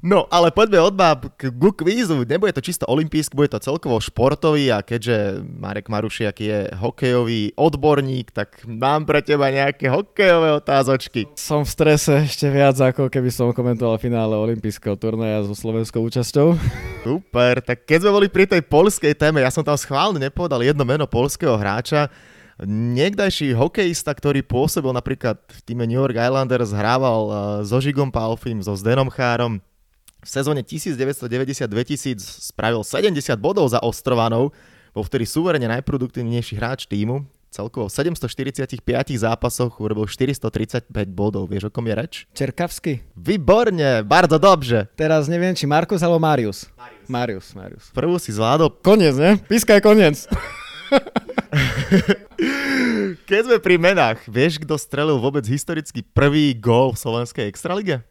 No, 0.00 0.24
ale 0.32 0.48
poďme 0.48 0.80
od 0.80 0.96
báb 0.96 1.28
k, 1.36 1.52
k 1.52 1.64
kvízu. 1.76 2.24
Nebude 2.24 2.56
to 2.56 2.64
čisto 2.64 2.88
olimpijský, 2.88 3.36
bude 3.36 3.52
to 3.52 3.60
celkovo 3.60 4.00
športový 4.00 4.72
a 4.72 4.80
keďže 4.80 5.44
Marek 5.44 5.92
Marušiak 5.92 6.36
je 6.40 6.58
hokejový 6.72 7.52
odborník, 7.52 8.32
tak 8.32 8.64
mám 8.64 9.04
pre 9.04 9.20
teba 9.20 9.52
nejaké 9.52 9.92
hokejové 9.92 10.56
otázočky. 10.56 11.28
Som 11.36 11.68
v 11.68 11.72
strese 11.76 12.24
ešte 12.24 12.48
viac, 12.48 12.80
ako 12.80 13.12
keby 13.12 13.28
som 13.28 13.52
komentoval 13.52 14.00
finále 14.00 14.32
olympijského 14.40 14.96
turnaja 14.96 15.44
so 15.44 15.52
slovenskou 15.52 16.00
účasťou. 16.08 16.56
Super, 17.04 17.60
tak 17.60 17.84
keď 17.84 18.08
sme 18.08 18.16
boli 18.16 18.28
pri 18.32 18.48
tej 18.48 18.64
polskej 18.64 19.12
téme, 19.12 19.44
ja 19.44 19.52
som 19.52 19.60
tam 19.60 19.76
schválne 19.76 20.16
nepovedal 20.16 20.64
jedno 20.64 20.88
meno 20.88 21.04
polského 21.04 21.60
hráča, 21.60 22.08
Niekdajší 22.60 23.56
hokejista, 23.56 24.12
ktorý 24.12 24.44
pôsobil 24.44 24.92
napríklad 24.92 25.40
v 25.48 25.60
týme 25.64 25.88
New 25.88 25.96
York 25.96 26.12
Islanders, 26.12 26.76
hrával 26.76 27.20
eh, 27.24 27.36
so 27.64 27.80
Žigom 27.80 28.12
Palfim, 28.12 28.60
so 28.60 28.76
Zdenom 28.76 29.08
Chárom, 29.08 29.64
v 30.20 30.28
sezóne 30.28 30.60
1990-2000 30.60 32.20
spravil 32.20 32.84
70 32.84 33.16
bodov 33.40 33.72
za 33.72 33.80
Ostrovanov, 33.80 34.52
bol 34.92 35.04
vtedy 35.06 35.24
suverene 35.24 35.66
najproduktívnejší 35.70 36.54
hráč 36.60 36.84
týmu. 36.90 37.24
Celkovo 37.50 37.90
v 37.90 38.14
745 38.14 38.78
zápasoch 39.18 39.74
urobil 39.82 40.06
435 40.06 40.86
bodov. 41.10 41.50
Vieš, 41.50 41.66
o 41.66 41.70
kom 41.74 41.82
je 41.90 41.94
reč? 41.98 42.14
Čerkavsky. 42.30 43.02
Výborne, 43.18 44.06
bardzo 44.06 44.38
dobře. 44.38 44.94
Teraz 44.94 45.26
neviem, 45.26 45.50
či 45.58 45.66
Markus 45.66 45.98
alebo 45.98 46.22
Marius. 46.22 46.70
Marius. 46.78 47.08
Marius, 47.10 47.46
Marius. 47.58 47.84
Prvú 47.90 48.22
si 48.22 48.30
zvládol. 48.30 48.70
Koniec, 48.86 49.18
ne? 49.18 49.34
Pískaj 49.50 49.82
koniec. 49.82 50.30
Keď 53.26 53.40
sme 53.46 53.58
pri 53.58 53.82
menách, 53.82 54.22
vieš, 54.30 54.62
kto 54.62 54.78
strelil 54.78 55.18
vôbec 55.18 55.42
historicky 55.42 56.06
prvý 56.06 56.54
gól 56.54 56.94
v 56.94 57.02
slovenskej 57.02 57.50
extralige? 57.50 58.06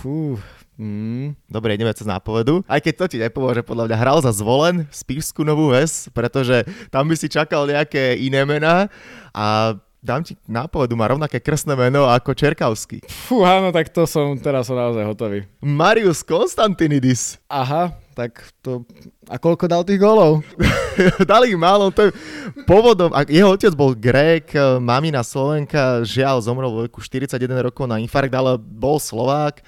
Fú, 0.00 0.36
Mm. 0.80 1.36
Dobre, 1.44 1.76
ideme 1.76 1.92
cez 1.92 2.08
nápovedu. 2.08 2.64
Aj 2.64 2.80
keď 2.80 2.94
to 2.96 3.06
ti 3.12 3.16
nepomôže, 3.20 3.60
podľa 3.60 3.92
mňa 3.92 3.96
hral 4.00 4.18
za 4.24 4.32
zvolen 4.32 4.88
Spišskú 4.88 5.44
Novú 5.44 5.76
Ves, 5.76 6.08
pretože 6.16 6.64
tam 6.88 7.04
by 7.04 7.20
si 7.20 7.28
čakal 7.28 7.68
nejaké 7.68 8.16
iné 8.16 8.48
mená 8.48 8.88
a 9.36 9.76
dám 10.00 10.24
ti 10.24 10.40
nápovedu, 10.48 10.96
má 10.96 11.12
rovnaké 11.12 11.36
krstné 11.36 11.76
meno 11.76 12.08
ako 12.08 12.32
Čerkavský. 12.32 13.04
Fú, 13.12 13.44
áno, 13.44 13.68
tak 13.68 13.92
to 13.92 14.08
som, 14.08 14.40
teraz 14.40 14.72
som 14.72 14.80
naozaj 14.80 15.04
hotový. 15.04 15.44
Marius 15.60 16.24
Konstantinidis. 16.24 17.36
Aha, 17.52 17.92
tak 18.16 18.40
to... 18.64 18.88
A 19.28 19.36
koľko 19.36 19.68
dal 19.68 19.84
tých 19.84 20.00
golov? 20.00 20.40
Dali 21.28 21.52
ich 21.52 21.60
málo, 21.60 21.92
to 21.92 22.08
je 22.08 22.16
pôvodom, 22.64 23.12
jeho 23.28 23.52
otec 23.52 23.76
bol 23.76 23.92
Grék, 23.92 24.56
mamina 24.80 25.20
Slovenka, 25.20 26.00
žiaľ 26.08 26.40
zomrel 26.40 26.72
vo 26.72 26.88
veku 26.88 27.04
41 27.04 27.36
rokov 27.68 27.84
na 27.84 28.00
infarkt, 28.00 28.32
ale 28.32 28.56
bol 28.56 28.96
Slovák 28.96 29.60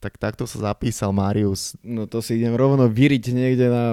tak 0.00 0.20
takto 0.20 0.44
sa 0.44 0.72
zapísal 0.72 1.10
Marius. 1.12 1.76
No 1.84 2.04
to 2.08 2.20
si 2.20 2.38
idem 2.38 2.54
rovno 2.54 2.86
vyriť 2.86 3.24
niekde 3.32 3.66
na 3.68 3.84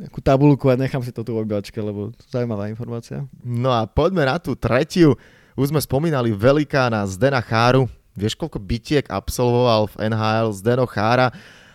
nejakú 0.00 0.24
tabulku 0.24 0.72
a 0.72 0.80
nechám 0.80 1.04
si 1.04 1.12
to 1.12 1.20
tu 1.20 1.36
v 1.36 1.44
obyvačke, 1.44 1.76
lebo 1.76 2.14
zaujímavá 2.32 2.72
informácia. 2.72 3.28
No 3.44 3.68
a 3.68 3.84
poďme 3.84 4.24
na 4.24 4.40
tú 4.40 4.56
tretiu. 4.56 5.12
Už 5.58 5.68
sme 5.68 5.80
spomínali 5.82 6.32
velikána 6.32 7.04
Zdena 7.04 7.44
Cháru. 7.44 7.84
Vieš, 8.16 8.34
koľko 8.34 8.56
bitiek 8.56 9.04
absolvoval 9.12 9.92
v 9.92 10.08
NHL 10.08 10.56
Zdeno 10.56 10.88
Chára? 10.88 11.28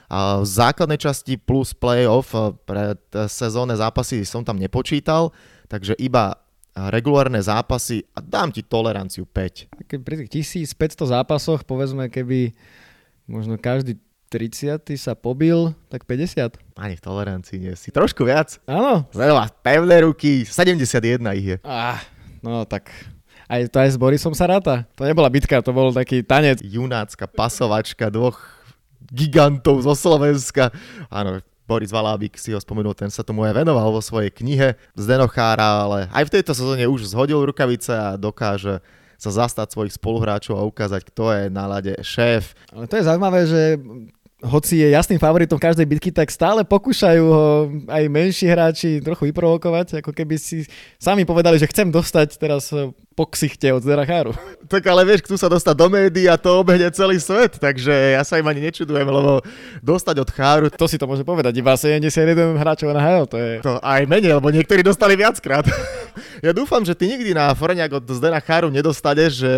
A 0.06 0.42
v 0.42 0.46
základnej 0.46 1.02
časti 1.02 1.38
plus 1.38 1.74
playoff 1.74 2.34
pre 2.66 2.98
sezónne 3.26 3.74
zápasy 3.74 4.22
som 4.22 4.46
tam 4.46 4.62
nepočítal, 4.62 5.34
takže 5.66 5.98
iba 5.98 6.38
regulárne 6.76 7.40
zápasy 7.42 8.06
a 8.14 8.22
dám 8.22 8.52
ti 8.54 8.62
toleranciu 8.62 9.26
5. 9.26 9.90
Keď 9.90 10.00
pri 10.04 10.16
tých 10.28 10.46
1500 10.46 11.10
zápasoch, 11.10 11.64
povedzme, 11.64 12.12
keby 12.12 12.54
možno 13.26 13.58
každý 13.58 13.98
30 14.30 14.90
sa 14.98 15.14
pobil, 15.14 15.72
tak 15.88 16.04
50. 16.04 16.58
Ani 16.76 16.96
v 16.98 17.02
tolerancii 17.02 17.58
nie 17.62 17.74
si. 17.78 17.94
Trošku 17.94 18.26
viac. 18.26 18.58
Áno. 18.66 19.06
Veľa 19.14 19.54
pevné 19.62 20.04
ruky, 20.04 20.44
71 20.44 21.22
ich 21.38 21.48
je. 21.56 21.58
Ah, 21.62 22.02
no 22.42 22.66
tak 22.66 22.90
aj 23.46 23.70
to 23.70 23.78
aj 23.78 23.90
s 23.94 23.98
Borisom 24.02 24.34
sa 24.34 24.50
ráta. 24.50 24.90
To 24.98 25.06
nebola 25.06 25.30
bitka, 25.30 25.62
to 25.62 25.70
bol 25.70 25.94
taký 25.94 26.26
tanec. 26.26 26.66
Junácka 26.66 27.30
pasovačka 27.30 28.10
dvoch 28.10 28.42
gigantov 29.06 29.86
zo 29.86 29.94
Slovenska. 29.94 30.74
Áno, 31.14 31.46
Boris 31.70 31.94
Valábik 31.94 32.38
si 32.42 32.54
ho 32.54 32.60
spomenul, 32.62 32.98
ten 32.98 33.10
sa 33.14 33.22
tomu 33.22 33.46
aj 33.46 33.58
venoval 33.58 33.94
vo 33.94 34.02
svojej 34.02 34.34
knihe 34.34 34.78
z 34.98 35.04
Denochára, 35.06 35.86
ale 35.86 36.00
aj 36.14 36.30
v 36.30 36.34
tejto 36.38 36.54
sezóne 36.58 36.86
už 36.90 37.10
zhodil 37.10 37.42
rukavice 37.42 37.94
a 37.94 38.18
dokáže 38.18 38.82
sa 39.16 39.30
zastať 39.32 39.72
svojich 39.72 39.96
spoluhráčov 39.96 40.60
a 40.60 40.68
ukázať, 40.68 41.02
kto 41.08 41.24
je 41.32 41.44
na 41.52 41.66
lade 41.66 41.94
šéf. 42.04 42.54
Ale 42.72 42.88
to 42.88 43.00
je 43.00 43.08
zaujímavé, 43.08 43.42
že 43.48 43.62
hoci 44.46 44.86
je 44.86 44.94
jasným 44.94 45.18
favoritom 45.18 45.58
každej 45.58 45.90
bitky, 45.90 46.10
tak 46.14 46.30
stále 46.30 46.62
pokúšajú 46.62 47.24
ho 47.26 47.46
aj 47.90 48.04
menší 48.06 48.46
hráči 48.46 49.02
trochu 49.02 49.34
vyprovokovať, 49.34 50.06
ako 50.06 50.14
keby 50.14 50.38
si 50.38 50.70
sami 51.02 51.26
povedali, 51.26 51.58
že 51.58 51.66
chcem 51.66 51.90
dostať 51.90 52.38
teraz 52.38 52.70
po 53.16 53.26
ksichte 53.26 53.72
od 53.74 53.82
Zeracháru. 53.82 54.36
Tak 54.66 54.82
ale 54.90 55.06
vieš, 55.06 55.30
chcú 55.30 55.38
sa 55.38 55.46
dostať 55.46 55.78
do 55.78 55.88
médií 55.94 56.26
a 56.26 56.42
to 56.42 56.66
obehne 56.66 56.90
celý 56.90 57.22
svet, 57.22 57.62
takže 57.62 58.18
ja 58.18 58.26
sa 58.26 58.42
im 58.42 58.50
ani 58.50 58.66
nečudujem, 58.66 59.06
lebo 59.06 59.46
dostať 59.86 60.16
od 60.26 60.30
Cháru... 60.34 60.66
To 60.74 60.90
si 60.90 60.98
to 60.98 61.06
môže 61.06 61.22
povedať, 61.22 61.54
iba 61.54 61.78
71 61.78 62.58
hráčov 62.58 62.90
na 62.90 62.98
HL, 62.98 63.30
to 63.30 63.38
je... 63.38 63.62
To 63.62 63.78
aj 63.78 64.10
menej, 64.10 64.34
lebo 64.34 64.50
niektorí 64.50 64.82
dostali 64.82 65.14
viackrát. 65.14 65.70
ja 66.46 66.50
dúfam, 66.50 66.82
že 66.82 66.98
ty 66.98 67.06
nikdy 67.06 67.38
na 67.38 67.54
Foreniak 67.54 67.94
od 67.94 68.10
Zdena 68.10 68.42
Cháru 68.42 68.74
nedostaneš, 68.74 69.32
že 69.38 69.52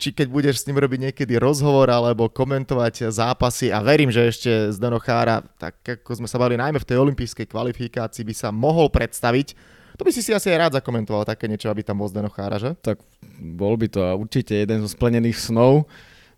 či 0.00 0.16
keď 0.16 0.32
budeš 0.32 0.64
s 0.64 0.66
ním 0.66 0.80
robiť 0.80 1.12
niekedy 1.12 1.36
rozhovor 1.36 1.92
alebo 1.92 2.32
komentovať 2.32 3.12
zápasy 3.12 3.68
a 3.68 3.84
verím, 3.84 4.08
že 4.08 4.32
ešte 4.32 4.72
z 4.72 4.78
Chára, 5.04 5.44
tak 5.60 5.76
ako 5.84 6.24
sme 6.24 6.28
sa 6.28 6.40
bali 6.40 6.56
najmä 6.56 6.80
v 6.80 6.88
tej 6.88 6.96
olympijskej 6.96 7.44
kvalifikácii, 7.52 8.24
by 8.24 8.34
sa 8.34 8.48
mohol 8.48 8.88
predstaviť. 8.88 9.52
To 10.00 10.08
by 10.08 10.10
si 10.16 10.24
si 10.24 10.32
asi 10.32 10.48
aj 10.48 10.58
rád 10.58 10.72
zakomentoval 10.80 11.28
také 11.28 11.44
niečo, 11.44 11.68
aby 11.68 11.84
tam 11.84 12.00
bol 12.00 12.08
Zdeno 12.08 12.32
Chára, 12.32 12.56
že? 12.56 12.72
Tak 12.80 12.96
bol 13.36 13.76
by 13.76 13.92
to 13.92 14.00
určite 14.16 14.56
jeden 14.56 14.80
zo 14.80 14.88
splnených 14.88 15.36
snov. 15.36 15.84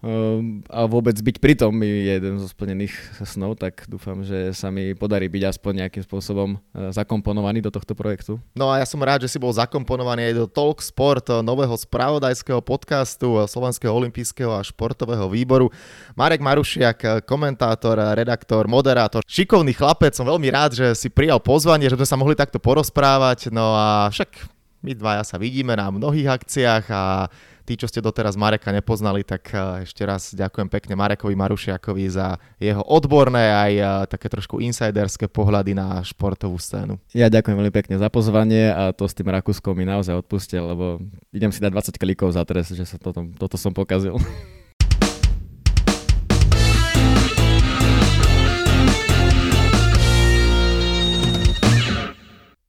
Ehm, 0.02 0.66
a 0.66 0.82
vôbec 0.90 1.14
byť 1.14 1.38
pritom 1.38 1.70
je 1.78 2.18
jeden 2.18 2.34
zo 2.42 2.50
splnených 2.50 3.22
snov, 3.22 3.54
tak 3.54 3.86
dúfam, 3.86 4.26
že 4.26 4.50
sa 4.50 4.74
mi 4.74 4.98
podarí 4.98 5.30
byť 5.30 5.54
aspoň 5.54 5.86
nejakým 5.86 6.02
spôsobom 6.02 6.58
e, 6.58 6.90
zakomponovaný 6.90 7.62
do 7.62 7.70
tohto 7.70 7.94
projektu. 7.94 8.42
No 8.58 8.66
a 8.66 8.82
ja 8.82 8.86
som 8.86 8.98
rád, 8.98 9.22
že 9.22 9.30
si 9.30 9.38
bol 9.38 9.54
zakomponovaný 9.54 10.34
aj 10.34 10.34
do 10.42 10.46
Talk 10.50 10.82
Sport, 10.82 11.30
e, 11.30 11.38
nového 11.46 11.78
spravodajského 11.78 12.58
podcastu 12.66 13.38
e, 13.38 13.46
Slovenského 13.46 13.94
olympijského 13.94 14.50
a 14.50 14.66
športového 14.66 15.30
výboru. 15.30 15.70
Marek 16.18 16.42
Marušiak, 16.42 17.22
komentátor, 17.22 18.02
redaktor, 18.18 18.66
moderátor, 18.66 19.22
šikovný 19.30 19.70
chlapec, 19.70 20.18
som 20.18 20.26
veľmi 20.26 20.50
rád, 20.50 20.74
že 20.74 20.86
si 20.98 21.14
prijal 21.14 21.38
pozvanie, 21.38 21.86
že 21.86 21.94
sme 21.94 22.10
sa 22.10 22.18
mohli 22.18 22.34
takto 22.34 22.58
porozprávať, 22.58 23.54
no 23.54 23.70
a 23.78 24.10
však 24.10 24.50
my 24.82 24.98
dvaja 24.98 25.22
sa 25.22 25.38
vidíme 25.38 25.78
na 25.78 25.94
mnohých 25.94 26.26
akciách 26.42 26.84
a 26.90 27.30
Tí, 27.62 27.78
čo 27.78 27.86
ste 27.86 28.02
doteraz 28.02 28.34
Mareka 28.34 28.74
nepoznali, 28.74 29.22
tak 29.22 29.50
eh, 29.54 29.86
ešte 29.86 30.02
raz 30.02 30.34
ďakujem 30.34 30.66
pekne 30.66 30.94
Marekovi 30.98 31.34
Marušiakovi 31.34 32.04
za 32.10 32.38
jeho 32.58 32.82
odborné 32.82 33.44
aj 33.54 33.72
eh, 33.72 33.86
také 34.10 34.26
trošku 34.30 34.58
insiderské 34.58 35.30
pohľady 35.30 35.78
na 35.78 36.02
športovú 36.02 36.58
scénu. 36.58 36.98
Ja 37.14 37.30
ďakujem 37.30 37.58
veľmi 37.58 37.74
pekne 37.74 37.96
za 37.98 38.10
pozvanie 38.10 38.70
a 38.70 38.90
to 38.90 39.06
s 39.06 39.14
tým 39.14 39.30
Rakúskom 39.30 39.78
mi 39.78 39.86
naozaj 39.86 40.22
odpustil, 40.26 40.62
lebo 40.62 41.02
idem 41.30 41.50
si 41.50 41.62
dať 41.62 41.96
20 41.96 42.02
klikov 42.02 42.34
za 42.34 42.42
trest, 42.42 42.74
že 42.74 42.84
sa 42.86 42.98
toto, 42.98 43.26
toto 43.38 43.56
som 43.58 43.70
pokazil. 43.70 44.18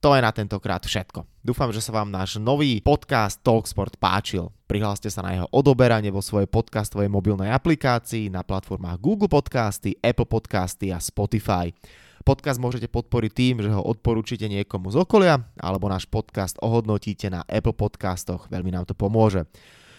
To 0.04 0.12
je 0.12 0.20
na 0.20 0.36
tentokrát 0.36 0.84
všetko. 0.84 1.24
Dúfam, 1.40 1.72
že 1.72 1.80
sa 1.80 1.96
vám 1.96 2.12
náš 2.12 2.36
nový 2.36 2.76
podcast 2.84 3.40
Talksport 3.40 3.96
páčil. 3.96 4.52
Prihláste 4.68 5.08
sa 5.08 5.24
na 5.24 5.32
jeho 5.32 5.48
odoberanie 5.48 6.12
vo 6.12 6.20
svojej 6.20 6.44
podcastovej 6.44 7.08
mobilnej 7.08 7.48
aplikácii 7.48 8.28
na 8.28 8.44
platformách 8.44 9.00
Google 9.00 9.32
Podcasty, 9.32 9.96
Apple 10.04 10.28
Podcasty 10.28 10.92
a 10.92 11.00
Spotify. 11.00 11.72
Podcast 12.20 12.60
môžete 12.60 12.84
podporiť 12.84 13.32
tým, 13.32 13.64
že 13.64 13.72
ho 13.72 13.80
odporúčite 13.80 14.44
niekomu 14.44 14.92
z 14.92 15.00
okolia, 15.00 15.40
alebo 15.56 15.88
náš 15.88 16.04
podcast 16.04 16.60
ohodnotíte 16.60 17.32
na 17.32 17.40
Apple 17.48 17.72
Podcastoch, 17.72 18.52
veľmi 18.52 18.76
nám 18.76 18.84
to 18.84 18.92
pomôže. 18.92 19.48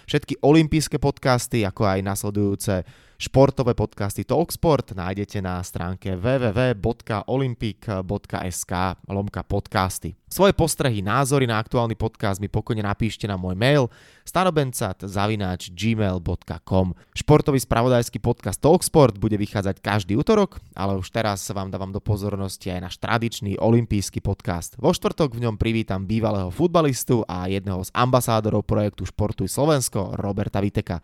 Všetky 0.05 0.37
olympijské 0.45 1.01
podcasty, 1.01 1.65
ako 1.65 1.81
aj 1.81 2.05
nasledujúce 2.05 2.85
Športové 3.15 3.79
podcasty 3.79 4.27
Talksport 4.27 4.91
nájdete 4.91 5.39
na 5.39 5.63
stránke 5.63 6.19
www.olympic.sk 6.19 8.73
lomka 9.07 9.39
podcasty. 9.47 10.19
Svoje 10.27 10.51
postrehy, 10.51 10.99
názory 10.99 11.47
na 11.47 11.63
aktuálny 11.63 11.95
podcast 11.95 12.43
mi 12.43 12.51
pokojne 12.51 12.83
napíšte 12.83 13.23
na 13.23 13.39
môj 13.39 13.55
mail 13.55 13.87
stanobencat.gmail.com 14.27 16.87
Športový 17.15 17.59
spravodajský 17.63 18.19
podcast 18.19 18.59
Talksport 18.59 19.15
bude 19.15 19.39
vychádzať 19.39 19.79
každý 19.79 20.19
útorok, 20.19 20.59
ale 20.75 20.99
už 20.99 21.07
teraz 21.07 21.47
vám 21.55 21.71
dávam 21.71 21.95
do 21.95 22.03
pozornosti 22.03 22.67
aj 22.67 22.83
náš 22.83 22.99
tradičný 22.99 23.55
olimpijský 23.55 24.19
podcast. 24.19 24.75
Vo 24.75 24.91
štvrtok 24.91 25.39
v 25.39 25.47
ňom 25.47 25.55
privítam 25.55 26.03
bývalého 26.03 26.51
futbalistu 26.51 27.23
a 27.31 27.47
jedného 27.47 27.79
z 27.79 27.95
ambasádorov 27.95 28.67
projektu 28.67 29.07
Športuj 29.07 29.47
Slovensko, 29.47 30.19
Roberta 30.19 30.59
Viteka. 30.59 30.99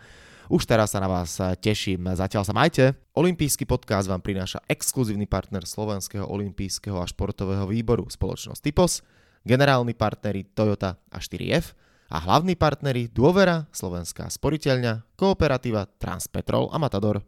Už 0.52 0.68
teraz 0.68 0.91
sa 0.91 0.99
na 0.99 1.08
vás 1.08 1.39
eh, 1.39 1.56
teším. 1.56 2.12
Zatiaľ 2.12 2.43
sa 2.43 2.52
majte. 2.52 2.91
Olympijský 3.16 3.64
podcast 3.64 4.12
vám 4.12 4.20
prináša 4.20 4.60
exkluzívny 4.68 5.24
partner 5.24 5.64
Slovenského 5.64 6.28
olympijského 6.28 6.99
a 6.99 7.08
športového 7.08 7.64
výboru 7.72 8.12
spoločnosť 8.12 8.60
Typos, 8.60 8.99
generálni 9.47 9.95
partneri 9.95 10.43
Toyota 10.52 10.99
a 11.08 11.24
4F 11.24 11.72
a 12.12 12.18
hlavní 12.20 12.60
partneri 12.60 13.08
Dôvera, 13.08 13.72
Slovenská 13.72 14.28
sporiteľňa, 14.28 15.16
Kooperativa, 15.16 15.88
Transpetrol 15.88 16.68
a 16.68 16.76
Matador. 16.76 17.16